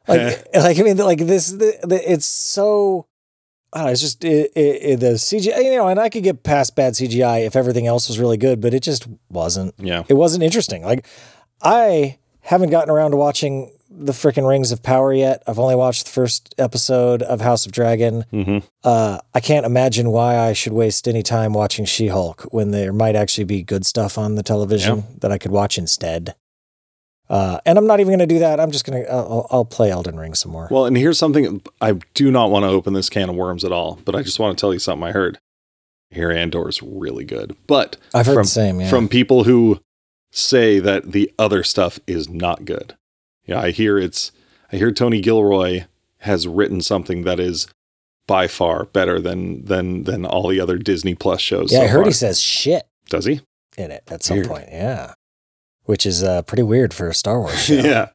[0.07, 3.07] Like like I mean like this the, the, it's so
[3.73, 6.23] I don't know, it's just it, it, it- the CGI you know and I could
[6.23, 9.73] get past bad CGI if everything else was really good, but it just wasn't.
[9.79, 10.03] Yeah.
[10.07, 10.83] It wasn't interesting.
[10.83, 11.07] Like
[11.63, 15.43] I haven't gotten around to watching the freaking Rings of Power yet.
[15.45, 18.23] I've only watched the first episode of House of Dragon.
[18.31, 22.71] hmm Uh, I can't imagine why I should waste any time watching She Hulk when
[22.71, 26.35] there might actually be good stuff on the television that I could watch instead.
[27.29, 28.59] Uh, and I'm not even going to do that.
[28.59, 30.67] I'm just going to, I'll, I'll play Elden Ring some more.
[30.69, 33.71] Well, and here's something I do not want to open this can of worms at
[33.71, 35.39] all, but I just want to tell you something I heard.
[36.09, 37.55] Here Andor is really good.
[37.67, 38.81] But I've heard from, the same.
[38.81, 38.89] Yeah.
[38.89, 39.79] from people who
[40.31, 42.97] say that the other stuff is not good.
[43.45, 44.31] Yeah, I hear it's
[44.71, 45.85] I hear Tony Gilroy
[46.19, 47.67] has written something that is
[48.27, 51.71] by far better than than than all the other Disney Plus shows.
[51.71, 52.05] yeah, so I heard far.
[52.09, 53.41] he says shit Does he?
[53.77, 54.47] in it at some Weird.
[54.49, 54.67] point.
[54.71, 55.13] Yeah.
[55.85, 57.73] Which is uh, pretty weird for a Star Wars show.
[57.75, 58.09] yeah.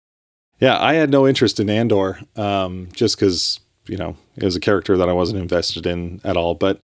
[0.61, 4.61] Yeah, I had no interest in Andor, um, just because, you know, it was a
[4.61, 6.55] character that I wasn't invested in at all.
[6.55, 6.79] But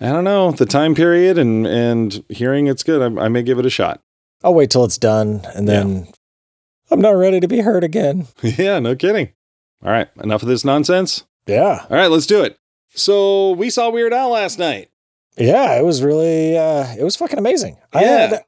[0.00, 3.58] I don't know, the time period and and hearing it's good, I, I may give
[3.58, 3.98] it a shot.
[4.44, 6.08] I'll wait till it's done and then
[6.90, 8.26] I'm not ready to be hurt again.
[8.42, 9.32] yeah, no kidding.
[9.82, 11.24] All right, enough of this nonsense.
[11.46, 11.86] Yeah.
[11.90, 12.56] All right, let's do it.
[12.94, 14.90] So we saw Weird Al last night.
[15.36, 15.78] Yeah.
[15.78, 17.76] It was really, uh, it was fucking amazing.
[17.92, 18.18] I Yeah.
[18.28, 18.44] had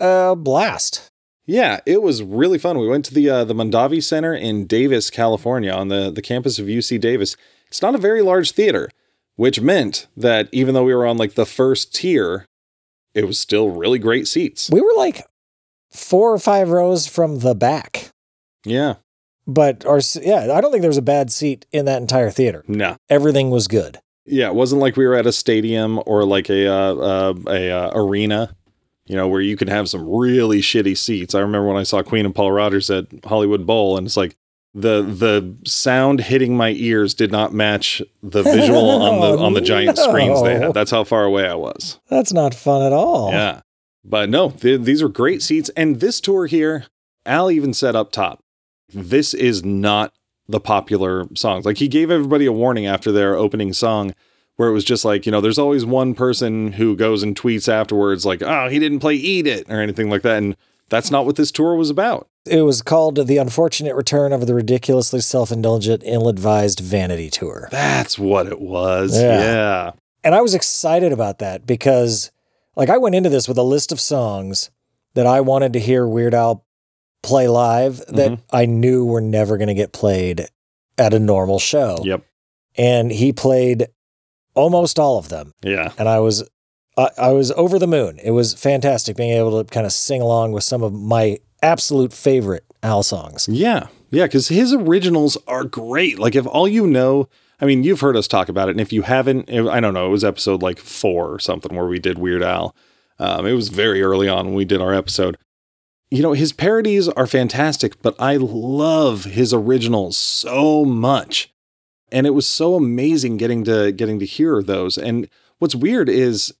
[0.00, 1.10] a blast.
[1.46, 2.78] Yeah, it was really fun.
[2.78, 6.58] We went to the uh, the Mondavi Center in Davis, California, on the the campus
[6.58, 7.36] of UC Davis.
[7.68, 8.90] It's not a very large theater,
[9.36, 12.44] which meant that even though we were on like the first tier,
[13.14, 14.68] it was still really great seats.
[14.70, 15.22] We were like
[15.90, 18.10] four or five rows from the back.
[18.64, 18.94] Yeah.
[19.46, 22.64] But our yeah, I don't think there was a bad seat in that entire theater.
[22.68, 22.96] No.
[23.08, 23.98] Everything was good.
[24.26, 27.70] Yeah, it wasn't like we were at a stadium or like a uh, uh, a
[27.70, 28.54] uh, arena,
[29.06, 31.34] you know, where you could have some really shitty seats.
[31.34, 34.36] I remember when I saw Queen and Paul Rodgers at Hollywood Bowl, and it's like
[34.74, 39.62] the the sound hitting my ears did not match the visual on the on the
[39.62, 40.74] giant screens they had.
[40.74, 41.98] That's how far away I was.
[42.10, 43.30] That's not fun at all.
[43.30, 43.62] Yeah,
[44.08, 46.86] but no, th- these are great seats, and this tour here,
[47.26, 48.40] Al even said up top,
[48.92, 50.12] this is not
[50.48, 51.66] the popular songs.
[51.66, 54.14] Like he gave everybody a warning after their opening song
[54.56, 57.68] where it was just like, you know, there's always one person who goes and tweets
[57.68, 60.56] afterwards like, "Oh, he didn't play Eat It" or anything like that, and
[60.88, 62.28] that's not what this tour was about.
[62.46, 67.68] It was called The Unfortunate Return of the Ridiculously Self Indulgent, Ill Advised Vanity Tour.
[67.70, 69.20] That's what it was.
[69.20, 69.40] Yeah.
[69.40, 69.90] Yeah.
[70.24, 72.30] And I was excited about that because,
[72.78, 74.70] like, I went into this with a list of songs
[75.14, 76.64] that I wanted to hear Weird Al
[77.22, 78.38] play live that Mhm.
[78.52, 80.46] I knew were never going to get played
[80.96, 81.98] at a normal show.
[82.04, 82.22] Yep.
[82.76, 83.88] And he played
[84.54, 85.52] almost all of them.
[85.62, 85.92] Yeah.
[85.98, 86.44] and I was
[86.96, 88.18] I, I was over the moon.
[88.24, 92.12] It was fantastic being able to kind of sing along with some of my absolute
[92.12, 93.46] favorite Al songs.
[93.48, 93.86] Yeah.
[94.10, 94.26] Yeah.
[94.26, 96.18] Cause his originals are great.
[96.18, 97.28] Like, if all you know,
[97.60, 98.72] I mean, you've heard us talk about it.
[98.72, 101.86] And if you haven't, I don't know, it was episode like four or something where
[101.86, 102.74] we did Weird Al.
[103.18, 105.36] Um, it was very early on when we did our episode.
[106.10, 111.52] You know, his parodies are fantastic, but I love his originals so much.
[112.10, 114.96] And it was so amazing getting to getting to hear those.
[114.96, 116.54] And what's weird is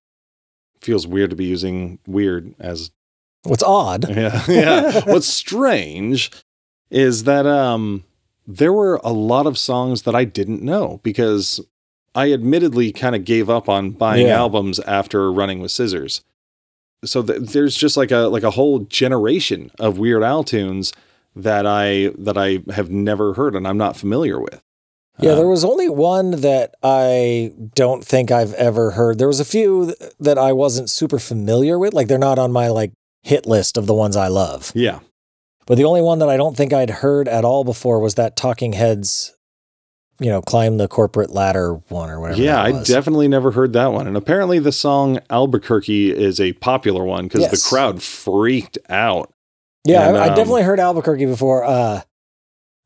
[0.78, 2.90] feels weird to be using weird as
[3.44, 4.08] What's odd?
[4.10, 5.00] yeah, yeah.
[5.06, 6.30] What's strange
[6.90, 8.04] is that um
[8.50, 11.60] there were a lot of songs that I didn't know because
[12.14, 14.38] I admittedly kind of gave up on buying Yeah.
[14.38, 16.22] albums after running with scissors.
[17.04, 20.92] So th- there's just like a like a whole generation of Weird Al tunes
[21.36, 24.60] that I that I have never heard and I'm not familiar with.
[25.20, 29.18] Yeah, there Um, was only one that I don't think I've ever heard.
[29.18, 31.92] There was a few that I wasn't super familiar with.
[31.92, 34.72] Like they're not on my like hit list of the ones I love.
[34.74, 35.00] yeah.
[35.68, 38.36] But the only one that I don't think I'd heard at all before was that
[38.36, 39.36] Talking Heads,
[40.18, 42.40] you know, climb the corporate ladder one or whatever.
[42.40, 44.06] Yeah, I definitely never heard that one.
[44.06, 47.50] And apparently the song Albuquerque is a popular one because Yes.
[47.50, 49.30] the crowd freaked out.
[49.84, 51.64] Yeah, And, I, I um, definitely heard Albuquerque before.
[51.64, 52.00] Uh,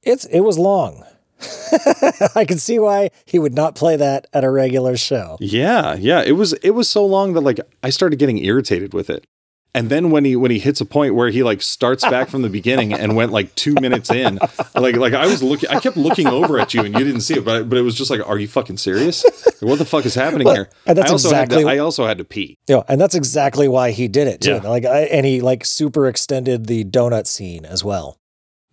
[0.03, 1.05] it's it was long.
[2.35, 5.37] I can see why he would not play that at a regular show.
[5.41, 6.23] Yeah, yeah.
[6.23, 9.25] It was it was so long that like I started getting irritated with it.
[9.75, 12.43] And then when he when he hits a point where he like starts back from
[12.43, 14.39] the beginning and went like two minutes in,
[14.75, 17.35] like like I was looking, I kept looking over at you and you didn't see
[17.39, 19.25] it, but but it was just like, are you fucking serious?
[19.25, 20.71] Like, what the fuck is happening Well, here?
[20.87, 22.59] and that's I also exactly- had to, I also had to pee.
[22.69, 24.61] You know, and that's exactly why he did it too.
[24.63, 24.69] Yeah.
[24.69, 28.19] Like, I, and he like super extended the donut scene as well.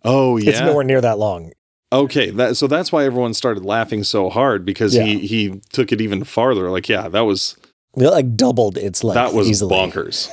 [0.04, 1.52] Oh yeah, It's nowhere near that long.
[1.92, 6.00] Okay, that so that's why everyone started laughing so hard because he he took it
[6.02, 6.70] even farther.
[6.70, 7.56] Like yeah, that was
[7.96, 9.16] It like doubled its length.
[9.16, 9.74] that was easily.
[9.74, 10.28] bonkers.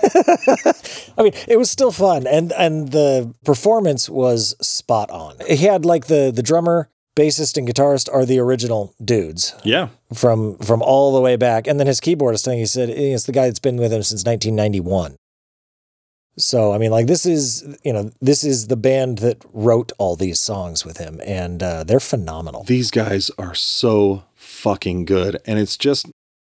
[1.17, 5.35] I mean, it was still fun, and and the performance was spot on.
[5.47, 9.89] He had like the the drummer, bassist, and guitarist are the original dudes Yeah.
[10.13, 12.59] from from all the way back, and then his keyboardist thing.
[12.59, 15.15] He said it's the guy that's been with him since 1991.
[16.37, 20.15] So I mean, like this is you know this is the band that wrote all
[20.15, 22.63] these songs with him, and uh, they're phenomenal.
[22.65, 25.37] These guys are so fucking good.
[25.45, 26.05] And it's just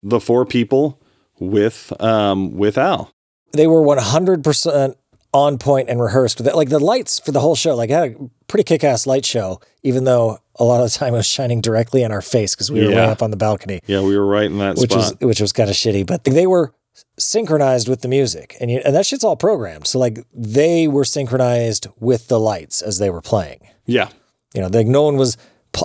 [0.02, 1.00] the four people
[1.38, 3.10] with um with Al.
[3.52, 4.94] they were 100%
[5.32, 6.56] on point and rehearsed with it.
[6.56, 9.24] Like the lights for the whole show, like I had a pretty kick ass light
[9.24, 12.54] show, even though a lot of the time it was shining directly in our face
[12.54, 14.90] because we were way up on the balcony, Yeah, we were right in that which
[14.90, 15.14] spot.
[15.20, 16.04] was which was kind of shitty.
[16.06, 16.74] But they were
[17.18, 19.86] synchronized with the music, and you, and that shit's all programmed.
[19.86, 23.60] So like they were synchronized with the lights as they were playing.
[23.86, 24.08] yeah.
[24.52, 25.36] You know, like no one was.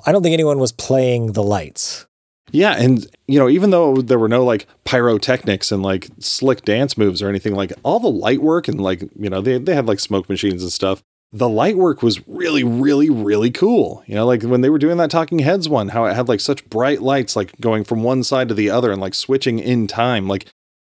[0.08, 2.08] I don't think anyone was playing the lights.
[2.56, 6.98] Yeah, and you know, even though there were no like pyrotechnics and like slick dance
[6.98, 9.88] moves or anything, like all the light work and like, you know, they they had
[9.88, 11.04] like smoke machines and stuff.
[11.34, 14.04] The light work was really, really, really cool.
[14.06, 16.40] You know, like when they were doing that Talking Heads one, how it had like
[16.40, 19.86] such bright lights, like going from one side to the other and like switching in
[19.86, 20.30] time.
[20.30, 20.46] Like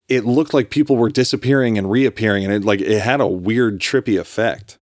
[0.08, 3.80] it looked like people were disappearing and reappearing, and it like it had a weird,
[3.80, 4.78] trippy effect.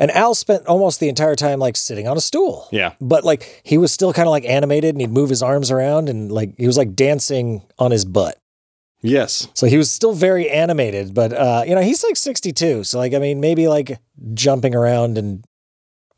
[0.00, 2.66] And Al spent almost the entire time like sitting on a stool.
[2.72, 2.94] Yeah.
[3.00, 6.08] but like he was still kind of like animated and he'd move his arms around
[6.08, 8.36] and like he was like dancing on his butt.
[9.02, 9.48] Yes.
[9.54, 12.84] So he was still very animated, but uh, you know, he's like 62.
[12.84, 13.98] So like I mean, maybe like
[14.34, 15.44] jumping around and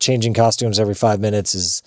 [0.00, 1.82] changing costumes every five minutes is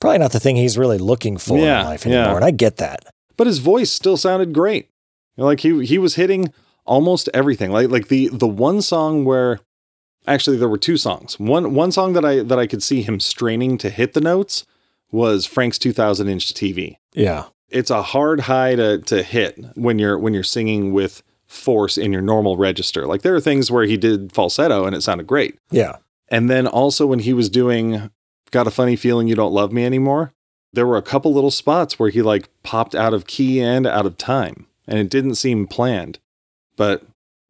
[0.00, 2.24] probably not the thing he's really looking for Yeah, in life anymore.
[2.24, 2.36] yeah.
[2.36, 3.00] And I get that.
[3.36, 4.88] but his voice still sounded great.
[5.36, 6.52] You know, like he he was hitting
[6.86, 7.70] almost everything.
[7.70, 9.60] Like like the the one song where
[10.26, 11.38] Actually, there were two songs.
[11.38, 14.64] One one song that I that I could see him straining to hit the notes
[15.10, 16.96] was Frank's 2000 inch TV.
[17.12, 17.46] Yeah.
[17.68, 22.12] It's a hard high to to hit when you're when you're singing with force in
[22.12, 23.06] your normal register.
[23.06, 25.58] Like there are things where he did falsetto and it sounded great.
[25.70, 25.96] Yeah.
[26.28, 28.10] And then also when he was doing
[28.50, 30.32] Got a Funny Feeling You Don't Love Me Anymore,
[30.72, 34.06] there were a couple little spots where he like popped out of key and out
[34.06, 34.66] of time.
[34.86, 36.18] And it didn't seem planned.
[36.76, 37.04] But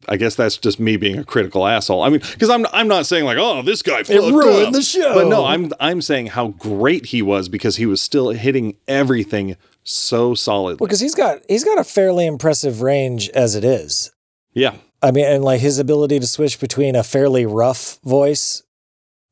[0.08, 2.02] I guess that's just me being a critical asshole.
[2.02, 4.72] I mean, because I'm I'm not saying like, oh, this guy ruined up.
[4.72, 5.14] the show.
[5.14, 9.56] But no, I'm I'm saying how great he was because he was still hitting everything
[9.82, 10.80] so solid.
[10.80, 14.12] Well, because he's got he's got a fairly impressive range as it is.
[14.52, 14.74] Yeah.
[15.02, 18.62] I mean, and like his ability to switch between a fairly rough voice,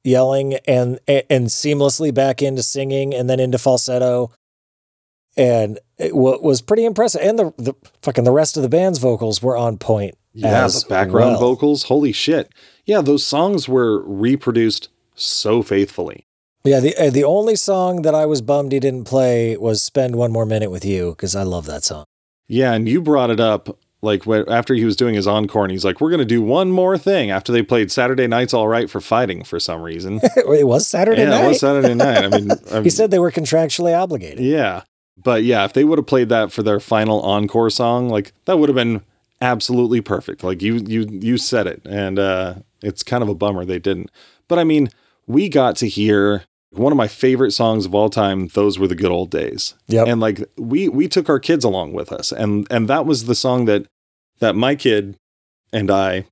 [0.05, 4.31] yelling, and and seamlessly back into singing, and then into falsetto,
[5.37, 7.23] and it wa- was pretty impressive.
[7.23, 10.15] And the the fucking the rest of the band's vocals were on point.
[10.35, 11.40] Yeah, the background well.
[11.40, 12.51] vocals, holy shit.
[12.85, 16.27] Yeah, those songs were reproduced so faithfully.
[16.64, 20.16] Yeah, the uh, the only song that I was bummed he didn't play was "Spend
[20.16, 22.05] One More Minute with You" because I love that song.
[22.49, 25.73] Yeah, and you brought it up like when, after he was doing his encore, and
[25.73, 28.88] he's like, "We're gonna do one more thing." After they played "Saturday Night's All Right"
[28.88, 30.21] for fighting for some reason.
[30.37, 31.31] it was Saturday night.
[31.31, 31.45] yeah, night.
[31.45, 32.25] it was Saturday night.
[32.25, 32.51] I mean,
[32.85, 34.40] he said they were contractually obligated.
[34.40, 34.83] Yeah.
[35.23, 38.59] But yeah, if they would have played that for their final encore song, like that
[38.59, 39.03] would have been
[39.43, 40.43] absolutely perfect.
[40.43, 41.83] Like you you you said it.
[41.85, 44.11] And uh it's kind of a bummer they didn't.
[44.49, 44.89] But I mean,
[45.27, 48.95] we got to hear one of my favorite songs of all time, those were the
[48.95, 49.75] good old days.
[49.89, 53.27] Yeah, And like we we took our kids along with us and and that was
[53.27, 53.87] the song that
[54.39, 55.17] that my kid
[55.73, 56.25] and I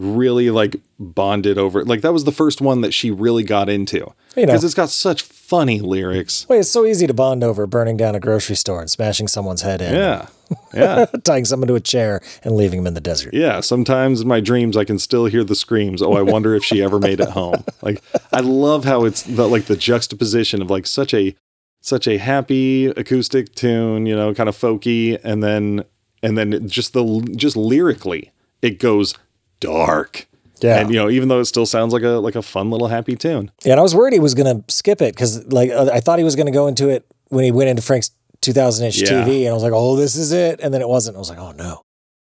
[0.00, 1.84] really like bonded over.
[1.84, 3.96] Like that was the first one that she really got into
[4.34, 6.48] You know, because it's got such funny lyrics.
[6.48, 9.62] Wait, it's so easy to bond over burning down a grocery store and smashing someone's
[9.62, 9.94] head in.
[9.94, 10.28] Yeah.
[10.74, 11.04] Yeah.
[11.24, 13.34] tying someone to a chair and leaving him in the desert.
[13.34, 16.00] Yeah, sometimes in my dreams I can still hear the screams.
[16.00, 17.64] Oh, I wonder if she ever made it home.
[17.82, 21.34] Like I love how it's the like the juxtaposition of like such a
[21.80, 25.84] such a happy acoustic tune, you know, kind of folky and then
[26.22, 29.14] and then just the just lyrically it goes
[29.60, 30.26] dark.
[30.60, 30.80] Yeah.
[30.80, 33.16] And you know, even though it still sounds like a like a fun little happy
[33.16, 33.50] tune.
[33.64, 36.00] Yeah, and I was worried he was going to skip it because, like, uh, I
[36.00, 38.10] thought he was going to go into it when he went into Frank's
[38.42, 39.08] 2000 inch Yeah.
[39.24, 41.16] TV, and I was like, "Oh, this is it," and then it wasn't.
[41.16, 41.82] I was like, "Oh no,"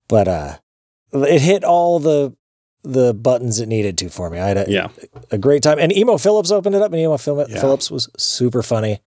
[0.08, 0.56] but uh,
[1.12, 2.34] it hit all the
[2.84, 4.38] the buttons it needed to for me.
[4.38, 4.88] I had a, Yeah.
[5.30, 7.60] a great time, and Emo Philips opened it up, and Emo Phil- Yeah.
[7.60, 9.00] Philips was super funny.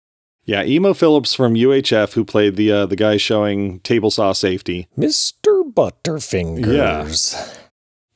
[0.45, 4.87] Yeah, Emo Philips from UHF who played the uh, the guy showing table saw safety.
[4.97, 7.57] Mister Butterfingers.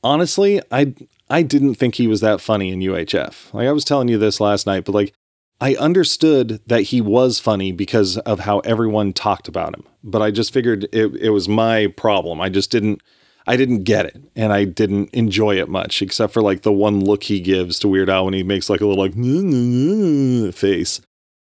[0.06, 0.94] Honestly, I
[1.28, 3.52] I didn't think he was that funny in UHF.
[3.52, 5.12] Like I was telling you this last night, but like
[5.60, 9.84] I understood that he was funny because of how everyone talked about him.
[10.04, 12.40] But I just figured it, it was my problem.
[12.40, 13.02] I just didn't
[13.46, 17.04] I didn't get it and I didn't enjoy it much, except for like the one
[17.04, 21.00] look he gives to Weird Al when he makes like a little like face.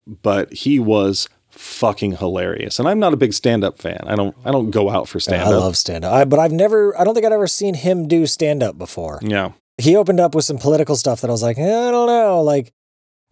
[0.06, 2.78] But he was fucking hilarious.
[2.78, 4.00] And I'm not a big stand-up fan.
[4.06, 5.48] I don't I don't go out for I stand-up.
[5.48, 8.26] I love stand up, but I've never, I don't think I'd ever seen him do
[8.26, 9.18] stand up before.
[9.22, 9.52] yeah.
[9.78, 12.42] he opened up with some political stuff that I was like, eh, I don't know.
[12.42, 12.72] Like,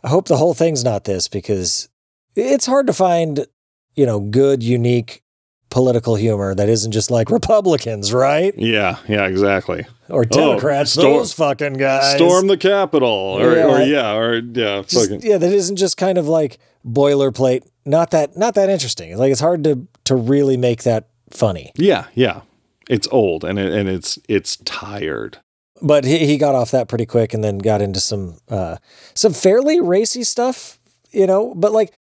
[0.03, 1.89] I hope the whole thing's not this because
[2.37, 3.47] it's hard to find,
[3.95, 5.23] you know, good, unique
[5.71, 8.53] political humor that isn't just like Republicans, right?
[8.57, 9.87] Yeah, yeah, exactly.
[10.09, 12.15] Or Democrats, storm- those fucking guys.
[12.17, 13.65] storm the Capitol, or Yeah.
[13.67, 17.63] or yeah, or yeah, Just- fucking yeah, that isn't just kind of like boilerplate.
[17.87, 19.17] Not that, not that interesting.
[19.17, 21.73] Like, it's hard to to really make that funny.
[21.77, 22.43] yeah, yeah.
[22.89, 25.39] It's old and it, and it's it's tired.
[25.83, 28.77] but he, he got off that pretty quick and then got into some uh
[29.15, 30.79] some fairly racy stuff
[31.11, 31.93] you know but like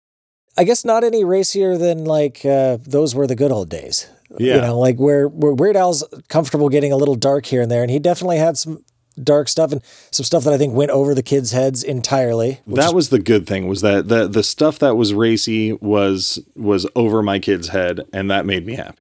[0.59, 4.57] i guess not any racier than like uh those were the good old days Yeah.
[4.57, 7.83] you know like where where weird al's comfortable getting a little dark here and there
[7.83, 8.85] and he definitely had some
[9.23, 12.87] dark stuff and some stuff that i think went over the kids heads entirely that
[12.87, 16.87] is- was the good thing was that the the stuff that was racy was was
[16.97, 18.99] over my kid's head, and that made me happy.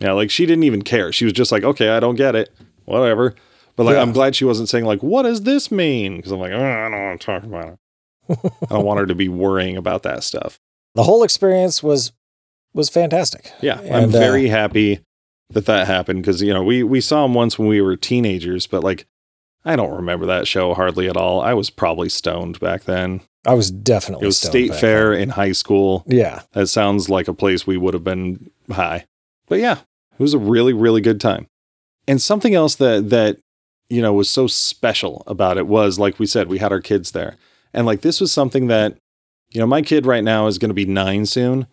[0.00, 1.10] Yeah, like she didn't even care.
[1.12, 2.50] She was just like, okay, I don't get it,
[2.84, 3.34] whatever.
[3.76, 4.02] But like, Yeah.
[4.02, 6.16] I'm glad she wasn't saying like, what does this mean?
[6.16, 7.68] Because I'm like, oh, I don't want to talk about
[8.28, 8.52] it.
[8.70, 10.58] I don't want her to be worrying about that stuff.
[10.94, 12.12] the whole experience was
[12.74, 15.00] was fantastic Yeah, I'm And, uh, very happy
[15.50, 18.66] that that happened because you know we we saw him once when we were teenagers,
[18.66, 19.06] but like
[19.66, 21.40] I don't remember that show hardly at all.
[21.42, 23.20] I was probably stoned back then.
[23.44, 25.22] i was definitely It was state fair then.
[25.22, 26.04] in high school.
[26.06, 29.06] yeah That sounds like a place we would have been high.
[29.48, 29.78] But yeah,
[30.18, 31.48] it was a really really good time.
[32.08, 33.38] And something else that that
[33.88, 37.10] you know was so special about it was like we said we had our kids
[37.10, 37.36] there.
[37.74, 38.96] And like this was something that
[39.50, 41.66] you know my kid right now is going to be 9 soon.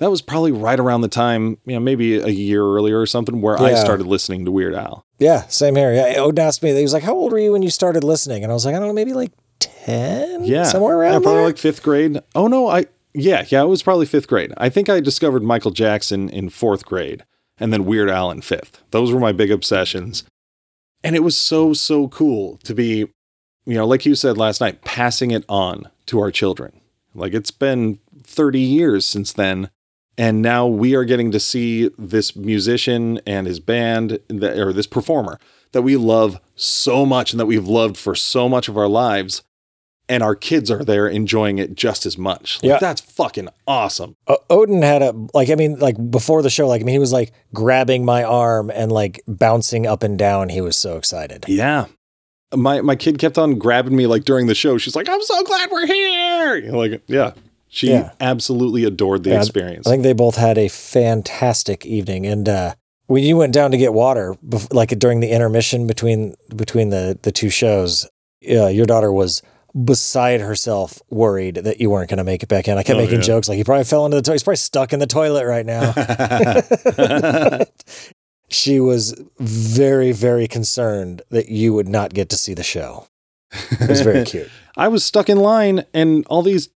[0.00, 3.42] That was probably right around the time, you know, maybe a year earlier or something,
[3.42, 5.04] where I started listening to Weird Al.
[5.18, 5.92] Yeah, same here.
[5.94, 8.42] Yeah, Odin asked me, he was like, How old were you when you started listening?
[8.42, 10.44] And I was like, I don't know, maybe like 10?
[10.44, 11.46] Yeah, Somewhere yeah, around probably there.
[11.46, 12.18] like fifth grade.
[12.34, 14.54] Oh no, I yeah, yeah, it was probably fifth grade.
[14.56, 17.24] I think I discovered Michael Jackson in fourth grade,
[17.58, 18.82] and then Weird Al in fifth.
[18.92, 20.24] Those were my big obsessions,
[21.04, 22.98] and it was so so cool to be,
[23.66, 26.80] you know, like you said last night, passing it on to our children.
[27.14, 29.68] Like it's been thirty years since then.
[30.20, 35.40] And now we are getting to see this musician and his band, or this performer
[35.72, 39.42] that we love so much and that we've loved for so much of our lives
[40.10, 42.62] and our kids are there enjoying it just as much.
[42.62, 42.78] Like, Yeah.
[42.80, 44.16] That's fucking awesome.
[44.26, 46.98] O- Odin had a, like, I mean, like before the show, like, I mean, he
[46.98, 50.48] was like grabbing my arm and like bouncing up and down.
[50.50, 51.44] He was so excited.
[51.48, 51.86] Yeah.
[52.54, 54.76] My my kid kept on grabbing me like during the show.
[54.76, 56.72] She's like, I'm so glad we're here.
[56.72, 57.32] Like, yeah.
[57.72, 58.10] She Yeah.
[58.20, 59.86] absolutely adored the Yeah, experience.
[59.86, 62.26] I think they both had a fantastic evening.
[62.26, 62.74] And uh,
[63.06, 64.36] when you went down to get water,
[64.72, 68.08] like during the intermission between between the the two shows,
[68.50, 69.40] uh, your daughter was
[69.84, 72.76] beside herself, worried that you weren't going to make it back in.
[72.76, 73.26] I kept Oh, making yeah.
[73.26, 74.34] jokes like he probably fell into the toilet.
[74.34, 75.92] He's probably stuck in the toilet right now.
[78.48, 83.06] she was very very concerned that you would not get to see the show.
[83.52, 84.50] It was very cute.
[84.76, 86.68] I was stuck in line and all these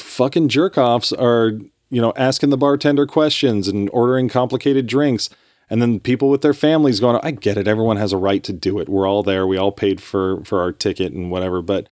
[0.00, 1.52] fucking jerk offs are,
[1.90, 5.30] you know, asking the bartender questions and ordering complicated drinks.
[5.70, 7.68] And then people with their families going, I get it.
[7.68, 8.88] Everyone has a right to do it.
[8.88, 9.46] We're all there.
[9.46, 11.60] We all paid for for our ticket and whatever.
[11.60, 11.88] But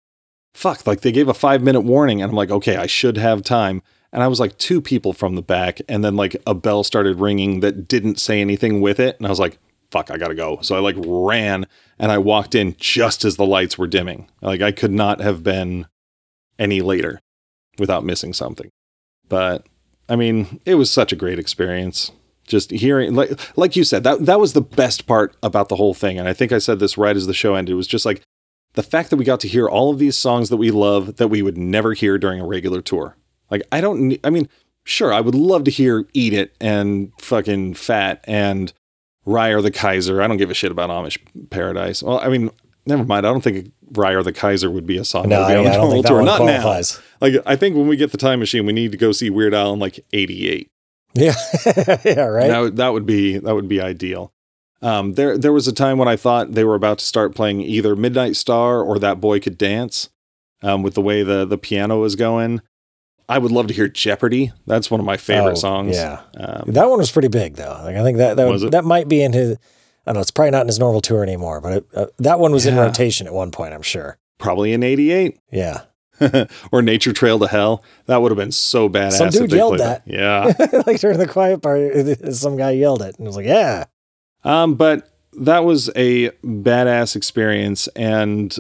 [0.55, 2.20] fuck, like they gave a five minute warning.
[2.20, 3.82] And I'm like, okay, I should have time.
[4.12, 5.80] And I was like two people from the back.
[5.88, 9.16] And then like a bell started ringing that didn't say anything with it.
[9.16, 9.59] And I was like,
[9.90, 10.59] fuck, I gotta go.
[10.61, 11.66] So I like ran
[11.98, 14.28] and I walked in just as the lights were dimming.
[14.42, 15.86] Like I could not have been
[16.59, 17.20] any later
[17.79, 18.70] without missing something.
[19.29, 19.66] But
[20.09, 22.12] I mean, it was such a great experience.
[22.47, 25.95] Just hearing like like you said, that that was the best part about the whole
[25.95, 26.18] thing.
[26.18, 27.73] And I think I said this right as the show ended.
[27.73, 28.23] It was just like
[28.75, 31.29] the fact that we got to hear all of these songs that we love that
[31.29, 33.16] we would never hear during a regular tour.
[33.51, 34.49] Like I don't I mean,
[34.85, 38.73] sure, I would love to hear Eat It and fucking Fat and
[39.25, 40.20] Rye or the Kaiser.
[40.20, 41.18] I don't give a shit about Amish
[41.51, 42.03] Paradise.
[42.03, 42.51] Well, I mean,
[42.87, 43.26] never mind.
[43.26, 45.55] I don't think Rye or the Kaiser would be a song No, that would be
[45.55, 46.22] I, on I a don't normal think that tour.
[46.22, 46.99] Not qualifies.
[46.99, 47.03] now.
[47.28, 49.55] Like I think when we get the time machine, we need to go see Weird
[49.55, 50.70] Al in like '88.
[51.14, 51.35] Yeah,
[52.05, 52.49] yeah, right.
[52.49, 54.33] That would- that would be that would be ideal.
[54.80, 57.61] Um, there there was a time when I thought they were about to start playing
[57.61, 60.09] either Midnight Star or That Boy Could Dance.
[60.64, 62.61] Um, with the way the the piano was going,
[63.28, 64.53] I would love to hear Jeopardy.
[64.66, 65.97] That's one of my favorite Oh, songs.
[65.97, 67.80] Yeah, Um, that one was pretty big though.
[67.85, 69.59] Like I think that that, that might be in his.
[70.07, 70.20] I don't know.
[70.20, 72.76] It's probably not in his normal tour anymore, but it, uh, that one was in
[72.76, 73.72] rotation at one point.
[73.74, 74.18] I'm sure.
[74.38, 75.82] probably in '88 Yeah,
[76.72, 77.84] or Nature Trail to Hell.
[78.07, 79.12] That would have been so badass.
[79.12, 80.03] Some dude they yelled that.
[80.07, 80.53] Yeah.
[80.86, 81.92] like during the quiet part,
[82.34, 83.84] some guy yelled it, and was like, "Yeah,
[84.44, 87.88] Um, but that was a badass experience.
[87.88, 88.55] And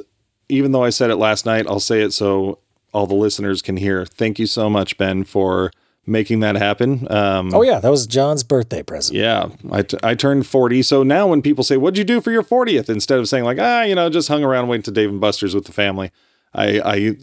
[0.48, 2.58] even though I said it last night, I'll say it so
[2.92, 4.04] all the listeners can hear.
[4.04, 5.70] Thank you so much, Ben, for
[6.06, 7.10] making that happen.
[7.10, 10.82] Um, oh yeah, that was John's birthday present." yeah, I, t- I turned 40.
[10.82, 12.88] So now when people say, What'd you do for your 40th?
[12.88, 15.54] Instead of saying, like, ah, you know, just hung around waiting to Dave and Buster's
[15.54, 16.10] with the family,
[16.54, 17.16] I, I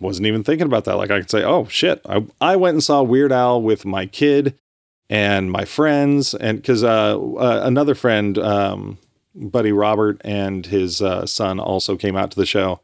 [0.00, 0.96] wasn't even thinking about that.
[0.96, 2.00] Like, I could say, Oh, shit.
[2.08, 4.58] I, I went and saw Weird Al with my kid
[5.08, 6.34] and my friends.
[6.34, 8.98] And because uh, uh, another friend, um,
[9.34, 12.80] Buddy Robert, and his uh, son also came out to the show.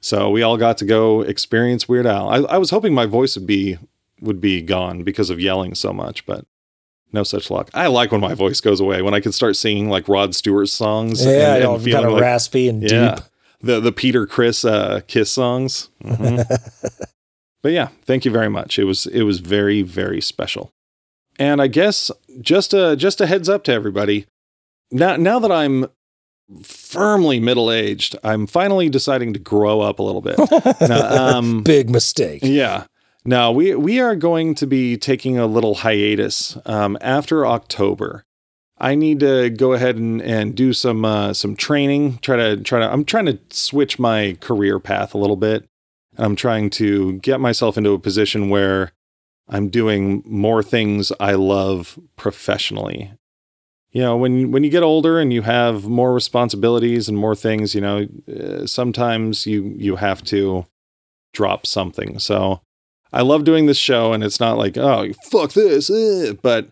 [0.00, 2.28] So we all got to go experience Weird Al.
[2.28, 3.78] I, I was hoping my voice would be
[4.20, 6.44] would be gone because of yelling so much, but
[7.12, 7.70] no such luck.
[7.74, 10.68] I like when my voice goes away when I can start singing like Rod Stewart
[10.68, 11.24] songs.
[11.24, 13.24] Yeah, and, and feeling kind of like, raspy and yeah, deep.
[13.62, 15.90] the the Peter Criss uh, Kiss songs.
[16.04, 16.44] Mhm.
[17.62, 18.78] but yeah, thank you very much.
[18.78, 20.70] It was it was very very special.
[21.38, 22.10] And I guess
[22.40, 24.26] just a just a heads up to everybody.
[24.90, 25.86] Now now that I'm
[26.62, 30.38] firmly middle aged, I'm finally deciding to grow up a little bit.
[30.88, 32.40] Now, um, Big mistake.
[32.42, 32.84] yeah.
[33.28, 38.24] No, we we are going to be taking a little hiatus um, after October.
[38.78, 42.20] I need to go ahead and, and do some uh, some training.
[42.22, 42.90] Try to try to.
[42.90, 45.68] I'm trying to switch my career path a little bit,
[46.16, 48.92] I'm trying to get myself into a position where
[49.46, 53.12] I'm doing more things I love professionally.
[53.90, 57.74] You know, when when you get older and you have more responsibilities and more things,
[57.74, 60.66] you know, uh, sometimes you you have to
[61.34, 62.18] drop something.
[62.18, 62.62] So
[63.12, 66.68] I love doing this show, and it's not like oh fuck this, eh, but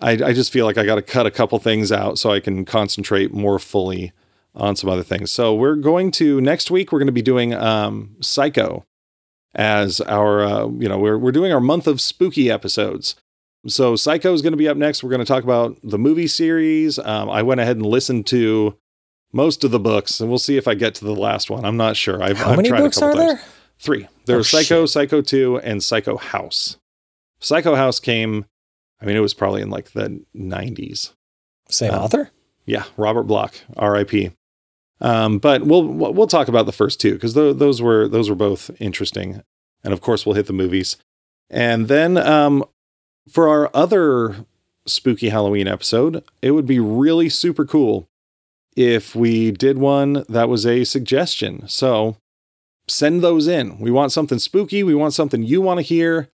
[0.00, 2.40] I I just feel like I got to cut a couple things out so I
[2.40, 4.12] can concentrate more fully
[4.54, 5.30] on some other things.
[5.30, 6.90] So we're going to next week.
[6.92, 8.84] We're going to be doing um, Psycho
[9.54, 13.14] as our uh, you know we're we're doing our month of spooky episodes.
[13.66, 15.02] so Psycho is going to be up next.
[15.02, 16.98] We're going to talk about the movie series.
[16.98, 18.76] Um, I went ahead and listened to
[19.32, 21.64] most of the books, and we'll see if I get to the last one.
[21.64, 22.22] I'm not sure.
[22.22, 23.18] I've, How I've many books are times.
[23.26, 23.40] there?
[23.78, 24.08] Three.
[24.28, 24.90] There's Oh, Psycho, shit.
[24.90, 26.76] Psycho 2, and Psycho House.
[27.40, 28.44] Psycho House came,
[29.00, 31.12] I mean, it was probably in like the 90s.
[31.68, 32.30] Same Um, author?
[32.66, 34.30] Yeah, Robert Bloch, R.I.P.
[35.00, 38.70] Um, but we'll we'll talk about the first two because those were those were both
[38.80, 39.42] interesting,
[39.84, 40.96] and of course we'll hit the movies,
[41.48, 42.64] and then um,
[43.30, 44.44] for our other
[44.86, 48.08] spooky Halloween episode, it would be really super cool
[48.76, 51.68] if we did one that was a suggestion.
[51.68, 52.16] So
[52.88, 53.78] send those in.
[53.78, 54.82] We want something spooky.
[54.82, 56.28] We want something you want to hear.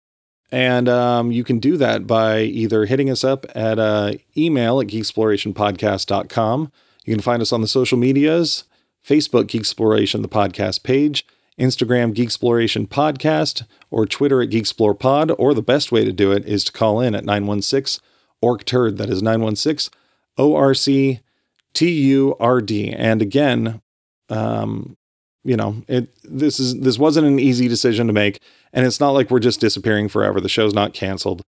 [0.52, 4.88] And um, you can do that by either hitting us up at uh, email at
[4.88, 6.72] geeksplorationpodcast.com.
[7.04, 8.64] You can find us on the social medias
[9.06, 11.24] Facebook Geeksploration, the podcast page,
[11.58, 15.32] Instagram Geeksploration Podcast, or Twitter at Geeksplore Pod.
[15.38, 18.02] Or the best way to do it is to call in at 916
[18.42, 18.98] ORC Turd.
[18.98, 19.92] That is 916
[20.36, 21.20] ORC
[21.72, 22.70] TURD.
[22.96, 23.80] And again,
[24.28, 24.96] um,
[25.44, 28.40] you know, it this is this wasn't an easy decision to make,
[28.72, 30.40] and it's not like we're just disappearing forever.
[30.40, 31.42] The show's not canceled.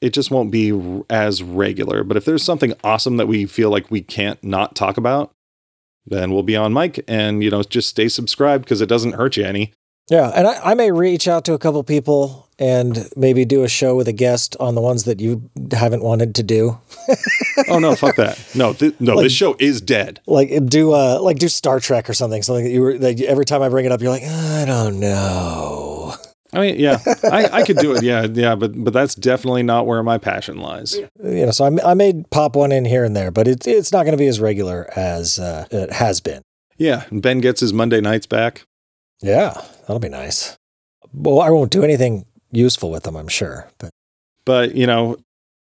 [0.00, 2.04] It just won't be as regular.
[2.04, 5.30] But if there's something awesome that we feel like we can't not talk about,
[6.06, 9.36] then we'll be on mic and you know just stay subscribed because it doesn't hurt
[9.36, 9.72] you any.
[10.10, 13.68] Yeah, and I, I may reach out to a couple people and maybe do a
[13.68, 16.78] show with a guest on the ones that you haven't wanted to do.
[17.68, 18.38] Oh no, fuck that.
[18.54, 20.20] No, th- no, this show is dead.
[20.26, 22.42] Like do uh like do Star Trek or something.
[22.42, 24.98] Something that you were like every time I bring it up, you're like, I don't
[24.98, 26.14] know.
[26.52, 28.02] I mean, yeah, I, I could do it.
[28.02, 30.94] Yeah, yeah, but but that's definitely not where my passion lies.
[30.94, 33.92] You know, so I, I may pop one in here and there, but it's it's
[33.92, 36.42] not going to be as regular as uh, it has been.
[36.76, 38.66] Yeah, and Ben gets his Monday nights back.
[39.22, 39.52] Yeah,
[39.82, 40.56] that'll be nice.
[41.12, 42.26] Well, I won't do anything
[42.56, 43.68] useful with them, I'm sure.
[43.78, 43.90] But
[44.44, 45.16] but you know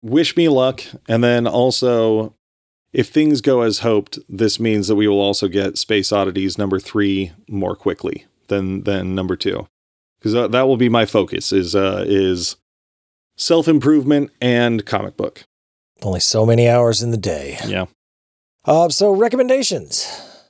[0.01, 2.33] wish me luck and then also
[2.93, 6.79] if things go as hoped this means that we will also get space oddities number
[6.79, 9.67] three more quickly than than number two
[10.17, 12.55] because that, that will be my focus is uh is
[13.37, 15.43] self-improvement and comic book
[16.01, 17.57] only so many hours in the day.
[17.67, 17.85] yeah
[18.65, 20.07] Uh, so recommendations.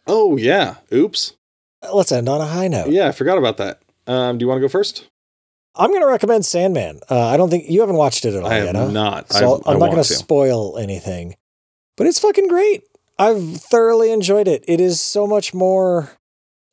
[0.07, 1.33] oh yeah oops
[1.93, 2.89] Let's end on a high note.
[2.89, 5.07] yeah i forgot about that um do you want to go first
[5.79, 6.99] I'm going to recommend Sandman.
[7.09, 8.75] Uh, I don't think you haven't watched it at all i yet.
[8.75, 8.91] have huh?
[8.91, 11.35] not So I, I'm I not going to spoil anything,
[11.97, 12.83] but it's fucking great.
[13.17, 14.63] I've thoroughly enjoyed it.
[14.67, 16.11] It is so much more,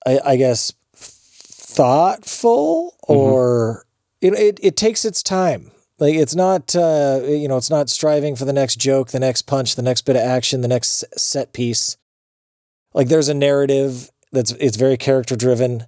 [0.07, 3.21] I, I guess, thoughtful Mm-hmm.
[3.21, 3.85] or
[4.21, 5.71] it, it, it takes its time.
[6.01, 9.43] Like it's not, uh, you know, it's not striving for the next joke, the next
[9.43, 11.97] punch, the next bit of action, the next set piece.
[12.95, 15.87] Like there's a narrative that's it's very character driven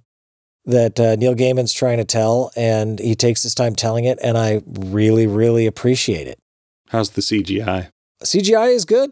[0.69, 4.37] that uh, Neil Gaiman's trying to tell, and he takes his time telling it, and
[4.37, 6.37] I really, really appreciate it.
[6.89, 7.89] how's the cgi
[8.23, 9.11] CGI is good.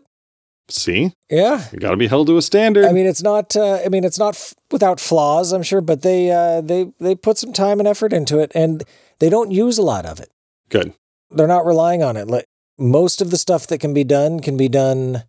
[0.70, 1.66] see Yeah.
[1.72, 3.56] you got to be held to a standard I mean, it's not.
[3.56, 7.16] Uh, I mean, it's not f- without flaws, I'm sure, but they uh, they they
[7.16, 8.84] put some time and effort into it, and
[9.20, 10.30] they don't use a lot of it.
[10.70, 10.94] good
[11.32, 12.28] They're not relying on it.
[12.28, 12.46] Like
[12.78, 15.24] most of the stuff that can be done can be done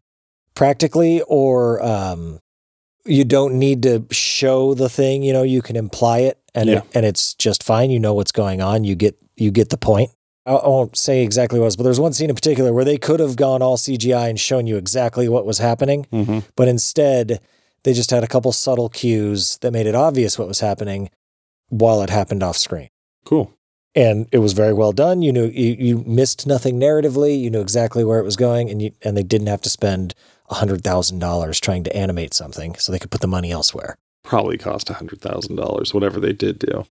[0.54, 2.40] practically, or um,
[3.04, 4.04] you don't need to
[4.38, 5.22] show the thing.
[5.22, 6.78] You know, you can imply it, and Yeah.
[6.78, 7.90] it, and it's just fine.
[7.90, 8.84] You know what's going on.
[8.84, 10.10] You get you get the point.
[10.46, 12.96] I won't say exactly what it was, but there's one scene in particular where they
[12.96, 16.38] could have gone all CGI and shown you exactly what was happening mm-hmm.
[16.56, 17.40] but instead
[17.82, 21.10] they just had a couple subtle cues that made it obvious what was happening
[21.68, 22.88] while it happened off screen
[23.26, 23.52] cool
[23.94, 27.60] and it was very well done you knew you, you missed nothing narratively you knew
[27.60, 30.14] exactly where it was going and you and they didn't have to spend
[30.50, 33.98] $100000 trying to animate something so they could put the money elsewhere
[34.28, 36.84] probably cost a hundred thousand dollars whatever they did do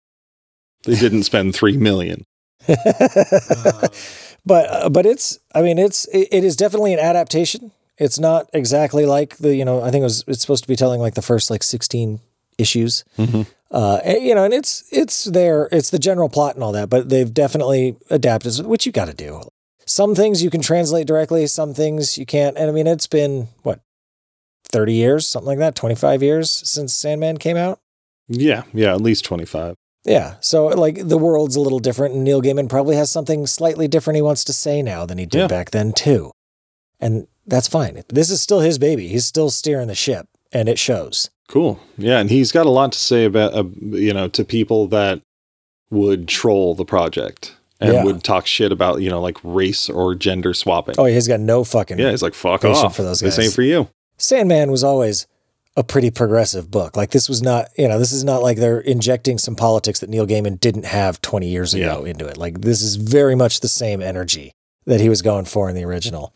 [0.85, 2.25] they didn't spend three million
[2.67, 7.73] but uh, but it's I mean it's it, it is definitely an adaptation.
[7.99, 10.77] It's not exactly like the you know I think it was it's supposed to be
[10.77, 12.21] telling like the first like sixteen
[12.59, 13.05] issues.
[13.19, 13.47] Mhm.
[13.71, 15.69] Uh, and, you know, and it's it's there.
[15.73, 19.15] It's the general plot and all that, but they've definitely adapted, which you got to
[19.15, 19.43] do.
[19.85, 22.57] Some things you can translate directly, some things you can't.
[22.57, 23.81] And I mean, it's been what
[24.71, 27.79] thirty years, something like that, twenty five years since Sandman came out.
[28.29, 30.35] yeah yeah at least 25 Yeah.
[30.41, 34.17] So like the world's a little different and Neil Gaiman probably has something slightly different
[34.17, 35.47] he wants to say now than he did Yeah.
[35.47, 36.33] back then too.
[37.01, 38.03] And that's fine.
[38.09, 39.07] This is still his baby.
[39.09, 41.31] He's still steering the ship and it shows.
[41.49, 44.89] cool yeah and he's got a lot to say about uh, you know to people
[44.89, 45.21] that
[45.91, 48.05] would troll the project and Yeah.
[48.05, 51.63] would talk shit about you know like race or gender swapping Oh, he's got no
[51.63, 53.45] fucking yeah he's like fuck off for those this guys.
[53.47, 53.89] ain't for you
[54.19, 55.27] Sandman was always
[55.77, 56.97] a pretty progressive book.
[56.97, 60.09] Like this was not, you know, this is not like they're injecting some politics that
[60.09, 62.39] Neil Gaiman didn't have 20 years ago into it.
[62.39, 64.53] Like this is very much the same energy
[64.87, 66.33] that he was going for in the original.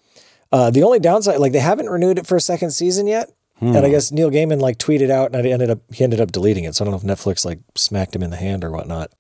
[0.53, 3.87] Uh, the only downside, like they haven't renewed it for a second season yet, and
[3.87, 6.65] I guess Neil Gaiman like tweeted out, and I ended up he ended up deleting
[6.65, 6.75] it.
[6.75, 9.13] So I don't know if Netflix like smacked him in the hand or whatnot,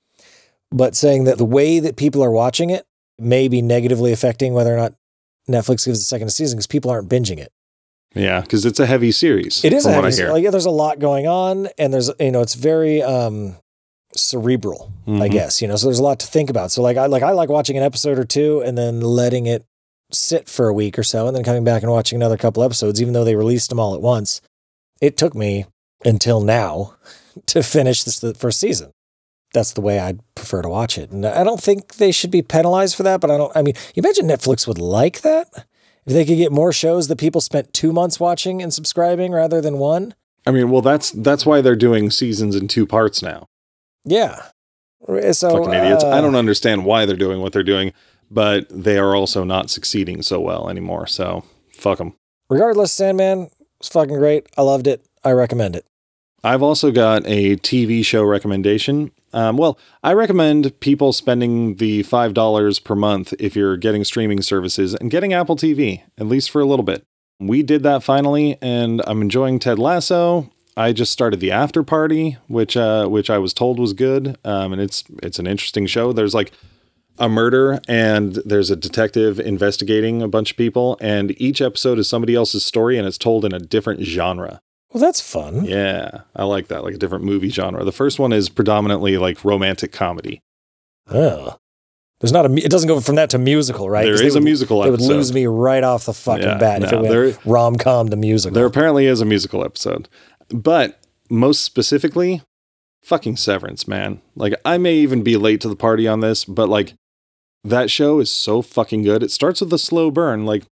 [0.71, 2.87] but saying that the way that people are watching it
[3.19, 4.95] may be negatively affecting whether or not
[5.49, 7.53] Netflix gives a second season because people aren't binging it.
[8.15, 9.65] Yeah, because it's a heavy series.
[9.65, 10.33] It is a heavy, hear.
[10.33, 13.57] like yeah, there's a lot going on, and there's you know it's very um
[14.17, 15.31] cerebral, I Mhm.
[15.31, 15.77] guess you know.
[15.77, 16.73] So there's a lot to think about.
[16.73, 19.65] So like I like I like watching an episode or two and then letting it
[20.13, 23.01] sit for a week or so, and then coming back and watching another couple episodes,
[23.01, 24.41] even though they released them all at once.
[25.01, 25.67] It took me
[26.05, 26.95] until now
[27.47, 28.91] to finish this the first season.
[29.55, 32.43] That's the way I'd prefer to watch it, and I don't think they should be
[32.43, 33.21] penalized for that.
[33.21, 33.53] But I don't.
[33.57, 35.67] I mean, you imagine Netflix would like that
[36.07, 39.61] if they could get more shows that people spent two months watching and subscribing rather
[39.61, 40.15] than one.
[40.47, 43.47] I mean, well, that's that's why they're doing seasons in two parts now.
[44.05, 44.47] Yeah.
[45.33, 46.05] So Fucking idiots.
[46.05, 47.93] I uh, don't understand why they're doing what they're doing,
[48.31, 51.07] but they are also not succeeding so well anymore.
[51.07, 52.15] So fuck them.
[52.49, 54.47] Regardless, Sandman was fucking great.
[54.57, 55.05] I loved it.
[55.25, 55.87] I recommend it.
[56.43, 59.11] I've also got a TV show recommendation.
[59.32, 64.95] Um, well, I recommend people spending the $5 per month if you're getting streaming services
[64.95, 67.05] and getting Apple TV, at least for a little bit.
[67.38, 70.51] We did that finally, and I'm enjoying Ted Lasso.
[70.76, 74.72] I just started the After Party, which uh, which I was told was good, um,
[74.72, 76.12] and it's it's an interesting show.
[76.12, 76.53] There's like
[77.18, 82.09] a murder, and there's a detective investigating a bunch of people, and each episode is
[82.09, 84.61] somebody else's story, and it's told in a different genre.
[84.93, 85.64] Well, that's fun.
[85.64, 87.84] Yeah, I like that, like a different movie genre.
[87.84, 90.41] The first one is predominantly like romantic comedy.
[91.09, 91.57] Oh.
[92.20, 92.53] There's not a.
[92.55, 94.05] It doesn't go from that to musical, right?
[94.05, 96.59] There is they a would- musical They would lose me right off the fucking Yeah,
[96.59, 98.55] bat if it went rom com to musical.
[98.55, 100.07] There apparently is a musical episode,
[100.51, 102.43] but most specifically,
[103.03, 104.20] fucking Severance, man.
[104.36, 106.93] Like I may even be late to the party on this, but like
[107.64, 109.22] that show is so fucking good.
[109.22, 110.45] It starts with a slow burn.
[110.45, 110.64] Like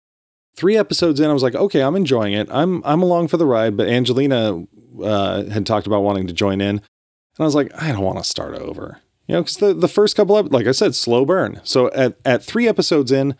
[0.57, 2.49] three episodes in, I was like, okay, I'm enjoying it.
[2.51, 3.77] I'm I'm along for the ride.
[3.77, 4.65] But Angelina
[5.01, 6.81] uh, had talked about wanting to join in, and
[7.39, 8.99] I was like, I don't want to start over.
[9.27, 11.59] You know, because the, the first couple of, like I said, slow burn.
[11.63, 13.35] So at, at three episodes in,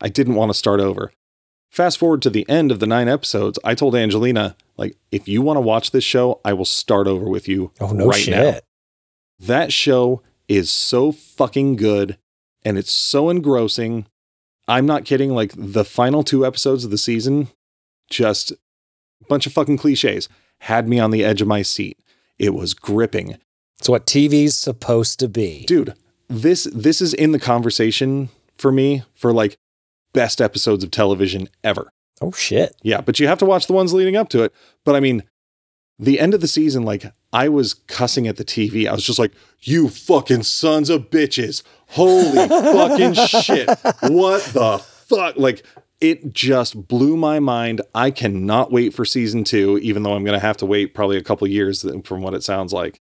[0.00, 1.12] I didn't want to start over.
[1.70, 5.40] Fast forward to the end of the nine episodes, I told Angelina, like, if you
[5.40, 8.34] want to watch this show, I will start over with you oh no right shit.
[8.34, 8.60] now.
[9.38, 12.18] That show is so fucking good
[12.62, 14.06] and it's so engrossing.
[14.70, 15.34] I'm not kidding.
[15.34, 17.48] Like the final two episodes of the season,
[18.08, 18.56] just a
[19.28, 20.28] bunch of fucking cliches,
[20.60, 21.98] had me on the edge of my seat.
[22.38, 23.36] It was gripping.
[23.78, 25.64] It's what TV's supposed to be.
[25.66, 25.94] Dude,
[26.28, 29.56] this this is in the conversation for me for like
[30.12, 31.90] best episodes of television ever.
[32.20, 32.76] Oh shit.
[32.82, 34.54] Yeah, but you have to watch the ones leading up to it.
[34.84, 35.24] But I mean,
[36.00, 38.88] the end of the season, like I was cussing at the TV.
[38.88, 41.62] I was just like, "You fucking sons of bitches!
[41.88, 43.68] Holy fucking shit!
[44.02, 45.64] What the fuck?" Like
[46.00, 47.82] it just blew my mind.
[47.94, 51.22] I cannot wait for season two, even though I'm gonna have to wait probably a
[51.22, 52.98] couple years from what it sounds like.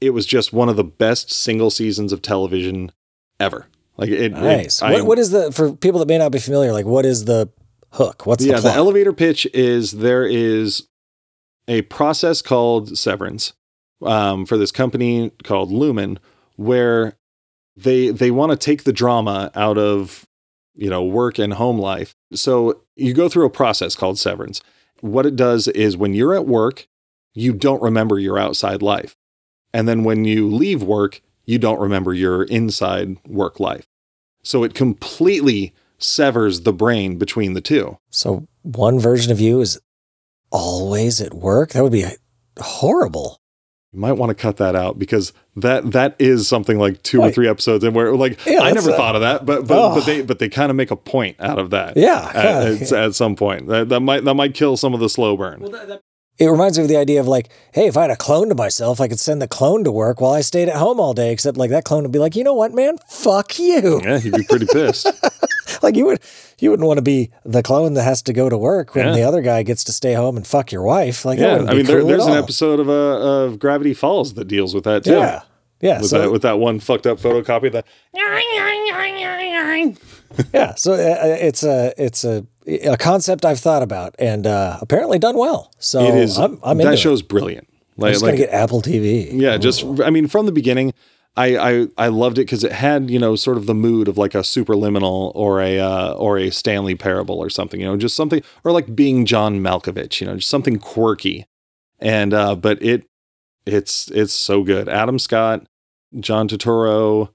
[0.00, 2.90] It was just one of the best single seasons of television
[3.38, 3.66] ever.
[3.96, 4.20] Like it.
[4.20, 4.82] it- Nice.
[4.82, 6.72] I what, am- what is the for people that may not be familiar?
[6.72, 7.50] Like, what is the
[7.92, 8.26] hook?
[8.26, 10.88] What's yeah, the the, elevator pitch is there is
[11.70, 13.52] a process called severance
[14.02, 16.18] um, for this company called Lumon,
[16.56, 17.16] where
[17.76, 20.26] they they want to take the drama out of
[20.74, 22.12] you know work and home life.
[22.34, 24.60] So you go through a process called severance.
[25.00, 26.88] What it does is when you're at work,
[27.34, 29.16] you don't remember your outside life,
[29.72, 33.86] and then when you leave work, you don't remember your inside work life.
[34.42, 37.98] So it completely severs the brain between the two.
[38.10, 39.78] so one version of you is
[40.50, 41.70] always at work.
[41.70, 42.10] That would be uh,
[42.60, 43.38] horrible.
[43.92, 47.32] You might want to cut that out because that that is something like two or
[47.32, 49.94] three episodes in where like Yeah, I never a- thought of that, but but, Oh.
[49.96, 51.96] but they but they kind of make a point out of that.
[51.96, 52.30] Yeah.
[52.32, 52.60] At, yeah.
[52.86, 55.64] at, at some point that, that might that might kill some of the slow burn.
[56.38, 58.54] It reminds me of the idea of like, hey, if I had a clone to
[58.54, 61.32] myself, I could send the clone to work while I stayed at home all day.
[61.32, 64.00] Except like that clone would be like, you know what, man, fuck you.
[64.04, 65.06] yeah, he'd be pretty pissed.
[65.82, 66.20] Like you would,
[66.58, 69.12] you wouldn't want to be the clone that has to go to work when Yeah.
[69.14, 71.24] the other guy gets to stay home and fuck your wife.
[71.24, 72.38] Like, that yeah, I mean there, cool there's an all.
[72.38, 75.12] episode of uh, of Gravity Falls that deals with that too.
[75.12, 75.42] Yeah,
[75.80, 76.00] yeah.
[76.00, 77.86] With So that with that one fucked up photocopy that
[80.54, 85.18] yeah, so uh, it's a it's a a concept I've thought about and uh, apparently
[85.18, 85.72] done well.
[85.78, 86.98] So it is I'm, I'm that into it.
[86.98, 87.66] show's brilliant.
[87.96, 89.28] I'm Like, just like gonna get Apple TV.
[89.32, 90.94] Yeah, just I mean, from the beginning,
[91.46, 94.16] I I, I loved it because it had you know sort of the mood of
[94.18, 97.80] like a superliminal or a uh, or a Stanley Parable or something.
[97.80, 100.20] You know, just something or like being John Malkovich.
[100.20, 101.46] You know, just something quirky.
[101.98, 103.04] And uh, but it
[103.66, 104.88] it's it's so good.
[104.88, 105.66] Adam Scott,
[106.18, 107.30] John Turturro,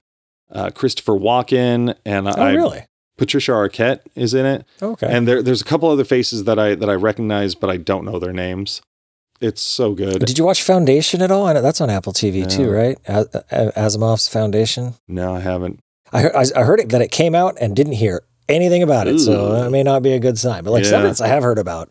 [0.50, 2.82] uh, Christopher Walken, and Oh, I really?
[3.16, 5.06] Patricia Arquette is in it, Okay.
[5.08, 8.04] and there there's a couple other faces that I that I recognize, but I don't
[8.04, 8.82] know their names.
[9.40, 10.24] It's so good.
[10.24, 11.46] Did you watch Foundation at all?
[11.46, 12.98] I know that's on Apple TV too, right?
[13.06, 14.94] A- A- Asimov's Foundation.
[15.08, 15.80] No, I haven't.
[16.12, 19.18] I heard, I heard it, that it came out and didn't hear anything about it,
[19.18, 19.62] so Ooh.
[19.64, 20.64] that may not be a good sign.
[20.64, 21.12] But like Yeah.
[21.20, 21.90] I have heard about,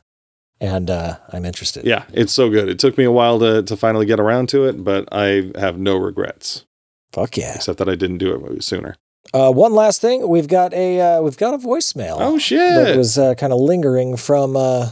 [0.61, 1.85] and uh, I'm interested.
[1.85, 2.69] Yeah, it's so good.
[2.69, 5.77] It took me a while to to finally get around to it, but I have
[5.77, 6.65] no regrets
[7.11, 7.55] Fuck yeah.
[7.55, 8.95] except that I didn't do it sooner.
[9.33, 12.17] Uh, one last thing, we've got a uh, we've got a voicemail.
[12.19, 12.97] Oh that shit!
[12.97, 14.91] was uh, kind of lingering from uh,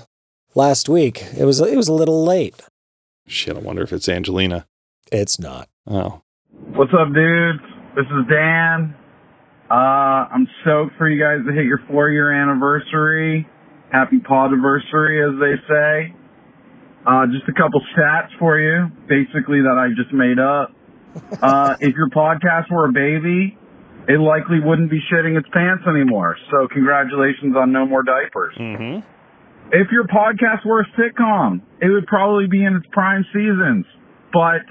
[0.56, 1.24] last week.
[1.38, 2.62] It was it was a little late.
[3.28, 4.66] Shit, I wonder if it's Angelina.
[5.12, 5.70] It's not.
[5.88, 6.22] Oh,
[6.76, 7.64] What's up, dudes?
[7.95, 8.95] This is Dan.
[9.70, 9.74] Uh,
[10.34, 13.47] I'm stoked for you guys to hit your four year anniversary.
[13.91, 16.16] Happy podiversary, as they say.
[17.06, 20.72] Uh, just a couple stats for you, basically that I just made up.
[21.43, 23.56] Uh, if your podcast were a baby,
[24.08, 26.36] it likely wouldn't be shitting its pants anymore.
[26.49, 28.56] So congratulations on no more diapers.
[28.58, 29.06] mm-hmm.
[29.72, 33.86] If your podcast were a sitcom, it would probably be in its prime seasons,
[34.32, 34.61] but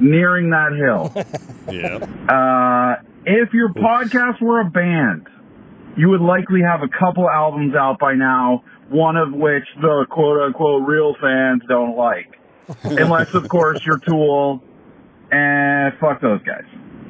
[0.00, 1.12] nearing that hill.
[1.72, 1.96] yeah.
[2.28, 5.28] Uh, if your podcast were a band,
[5.96, 10.40] you would likely have a couple albums out by now, one of which the quote
[10.42, 12.38] unquote real fans don't like.
[12.82, 14.62] Unless, of course, you're Tool,
[15.30, 16.64] and fuck those guys.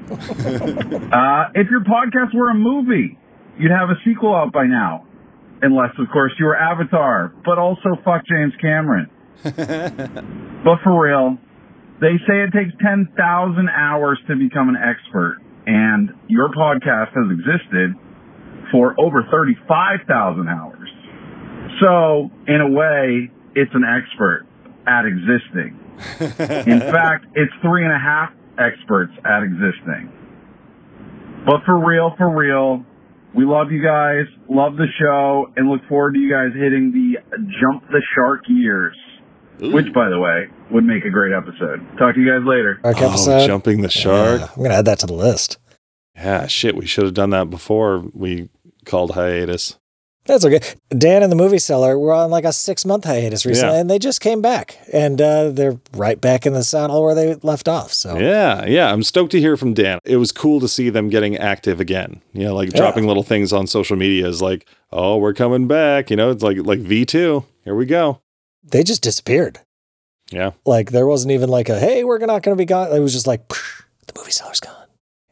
[0.11, 3.19] uh, if your podcast were a movie,
[3.59, 5.07] you'd have a sequel out by now.
[5.63, 9.11] Unless, of course, you were Avatar, but also fuck James Cameron.
[10.67, 11.39] But for real,
[12.01, 17.95] they say it takes 10,000 hours to become an expert, and your podcast has existed
[18.73, 20.91] for over 35,000 hours.
[21.81, 24.45] So, in a way, it's an expert
[24.89, 25.79] at existing.
[26.67, 30.11] In fact, it's three and a half experts at existing.
[31.47, 32.85] But for real, for real,
[33.37, 37.19] we love you guys, love the show, and look forward to you guys hitting the
[37.61, 38.97] jump the shark years.
[39.59, 41.81] Which, by the way, would make a great episode.
[41.99, 42.79] Talk to you guys later.
[42.85, 43.47] Arc Oh, episode.
[43.47, 44.41] jumping the shark.
[44.41, 45.57] Yeah, I'm gonna add that to the list.
[46.15, 46.75] Yeah, shit.
[46.77, 48.49] We should have done that before we
[48.85, 49.79] called hiatus.
[50.27, 50.61] That's okay.
[50.91, 53.81] Dan and the movie seller were on like a six month hiatus recently, Yeah.
[53.81, 57.35] and they just came back, and uh, they're right back in the saddle where they
[57.37, 57.93] left off.
[57.93, 58.93] So Yeah, yeah.
[58.93, 59.99] I'm stoked to hear from Dan.
[60.05, 62.21] It was cool to see them getting active again.
[62.33, 62.79] You know, like Yeah.
[62.79, 66.11] dropping little things on social media is like, oh, we're coming back.
[66.11, 67.45] You know, it's like like V2.
[67.65, 68.21] Here we go.
[68.69, 69.61] they just disappeared.
[70.33, 70.51] Yeah.
[70.65, 72.91] Like there wasn't even like a hey, we're not going to be gone.
[72.95, 74.87] It was just like the movie seller's gone,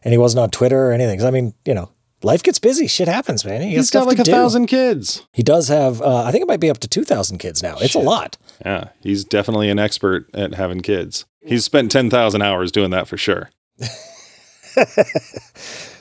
[0.05, 1.21] and he wasn't on Twitter or anything.
[1.23, 1.91] I mean, you know,
[2.25, 2.87] life gets busy.
[2.87, 3.62] Shit happens, man.
[3.62, 4.31] He He's stuff got like a do.
[4.33, 5.27] thousand kids.
[5.33, 6.03] He does have.
[6.03, 7.77] Uh, I think it might be up to two thousand kids now.
[7.81, 8.37] It's a lot.
[8.64, 8.89] Yeah.
[9.03, 11.25] He's definitely an expert at having kids.
[11.47, 13.51] He's spent 10,000 hours doing that for sure.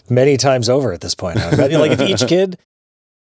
[0.10, 1.38] Many times over at this point.
[1.38, 1.80] I would imagine.
[1.80, 2.58] like if each kid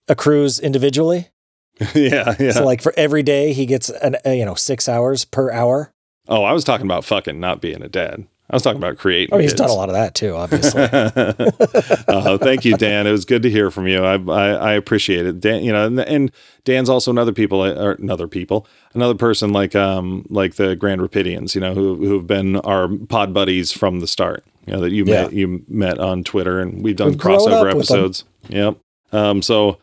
[0.08, 1.28] accrues individually,
[1.94, 2.34] yeah.
[2.38, 2.52] Yeah.
[2.52, 5.92] so like for every day he gets an uh, you know six hours per hour.
[6.28, 8.26] oh, I was talking about fucking not being a dad.
[8.48, 9.34] I was talking about creating.
[9.34, 9.60] Oh, he's kids.
[9.60, 10.82] done a lot of that too, obviously.
[12.08, 13.06] uh, thank you, Dan.
[13.06, 14.04] It was good to hear from you.
[14.04, 15.40] I I, I appreciate it.
[15.40, 16.32] Dan, you know, and, and
[16.64, 21.54] Dan's also another people or another people, another person like um like the Grand Rapidians,
[21.54, 24.44] you know, who who've been our pod buddies from the start.
[24.66, 25.22] You know that you Yeah.
[25.22, 27.98] met you met on Twitter, and we've done We've crossover up with them.
[27.98, 28.24] episodes.
[28.48, 28.78] Yep.
[29.12, 29.42] Um.
[29.42, 29.78] So.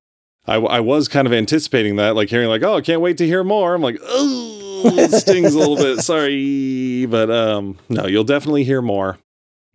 [0.45, 3.25] I, I was kind of anticipating that, like hearing like, oh, I can't wait to
[3.25, 3.73] hear more.
[3.75, 4.52] I'm like, oh,
[5.11, 5.99] stings a little bit.
[5.99, 9.17] Sorry, but um, no, you'll definitely hear more.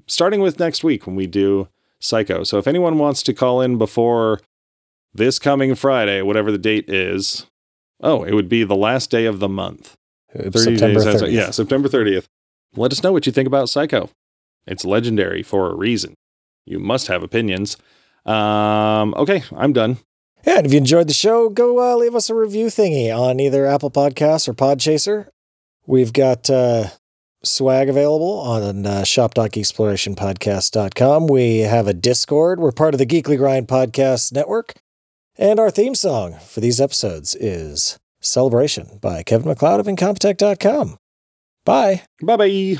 [0.06, 1.68] Starting with next week when we do
[2.00, 2.44] Psycho.
[2.44, 4.40] So if anyone wants to call in before
[5.12, 7.46] this coming Friday, whatever the date is,
[8.00, 9.96] oh, it would be the last day of the month.
[10.34, 11.22] 30 September days.
[11.22, 11.32] 30th.
[11.32, 12.26] Yeah, September 30th.
[12.76, 14.10] Let us know what you think about Psycho.
[14.66, 16.14] It's legendary for a reason.
[16.66, 17.76] You must have opinions.
[18.26, 19.98] Um, okay, I'm done.
[20.48, 23.66] And if you enjoyed the show, go uh, leave us a review thingy on either
[23.66, 25.28] Apple Podcasts or Podchaser.
[25.86, 26.86] We've got uh,
[27.42, 31.26] swag available on uh, shop.geeksplorationpodcast.com.
[31.26, 32.60] We have a Discord.
[32.60, 34.72] We're part of the Geekly Grind Podcast Network.
[35.36, 40.96] And our theme song for these episodes is Celebration by Kevin MacLeod of Incompetech.com.
[41.66, 42.04] Bye.
[42.22, 42.76] Bye bye.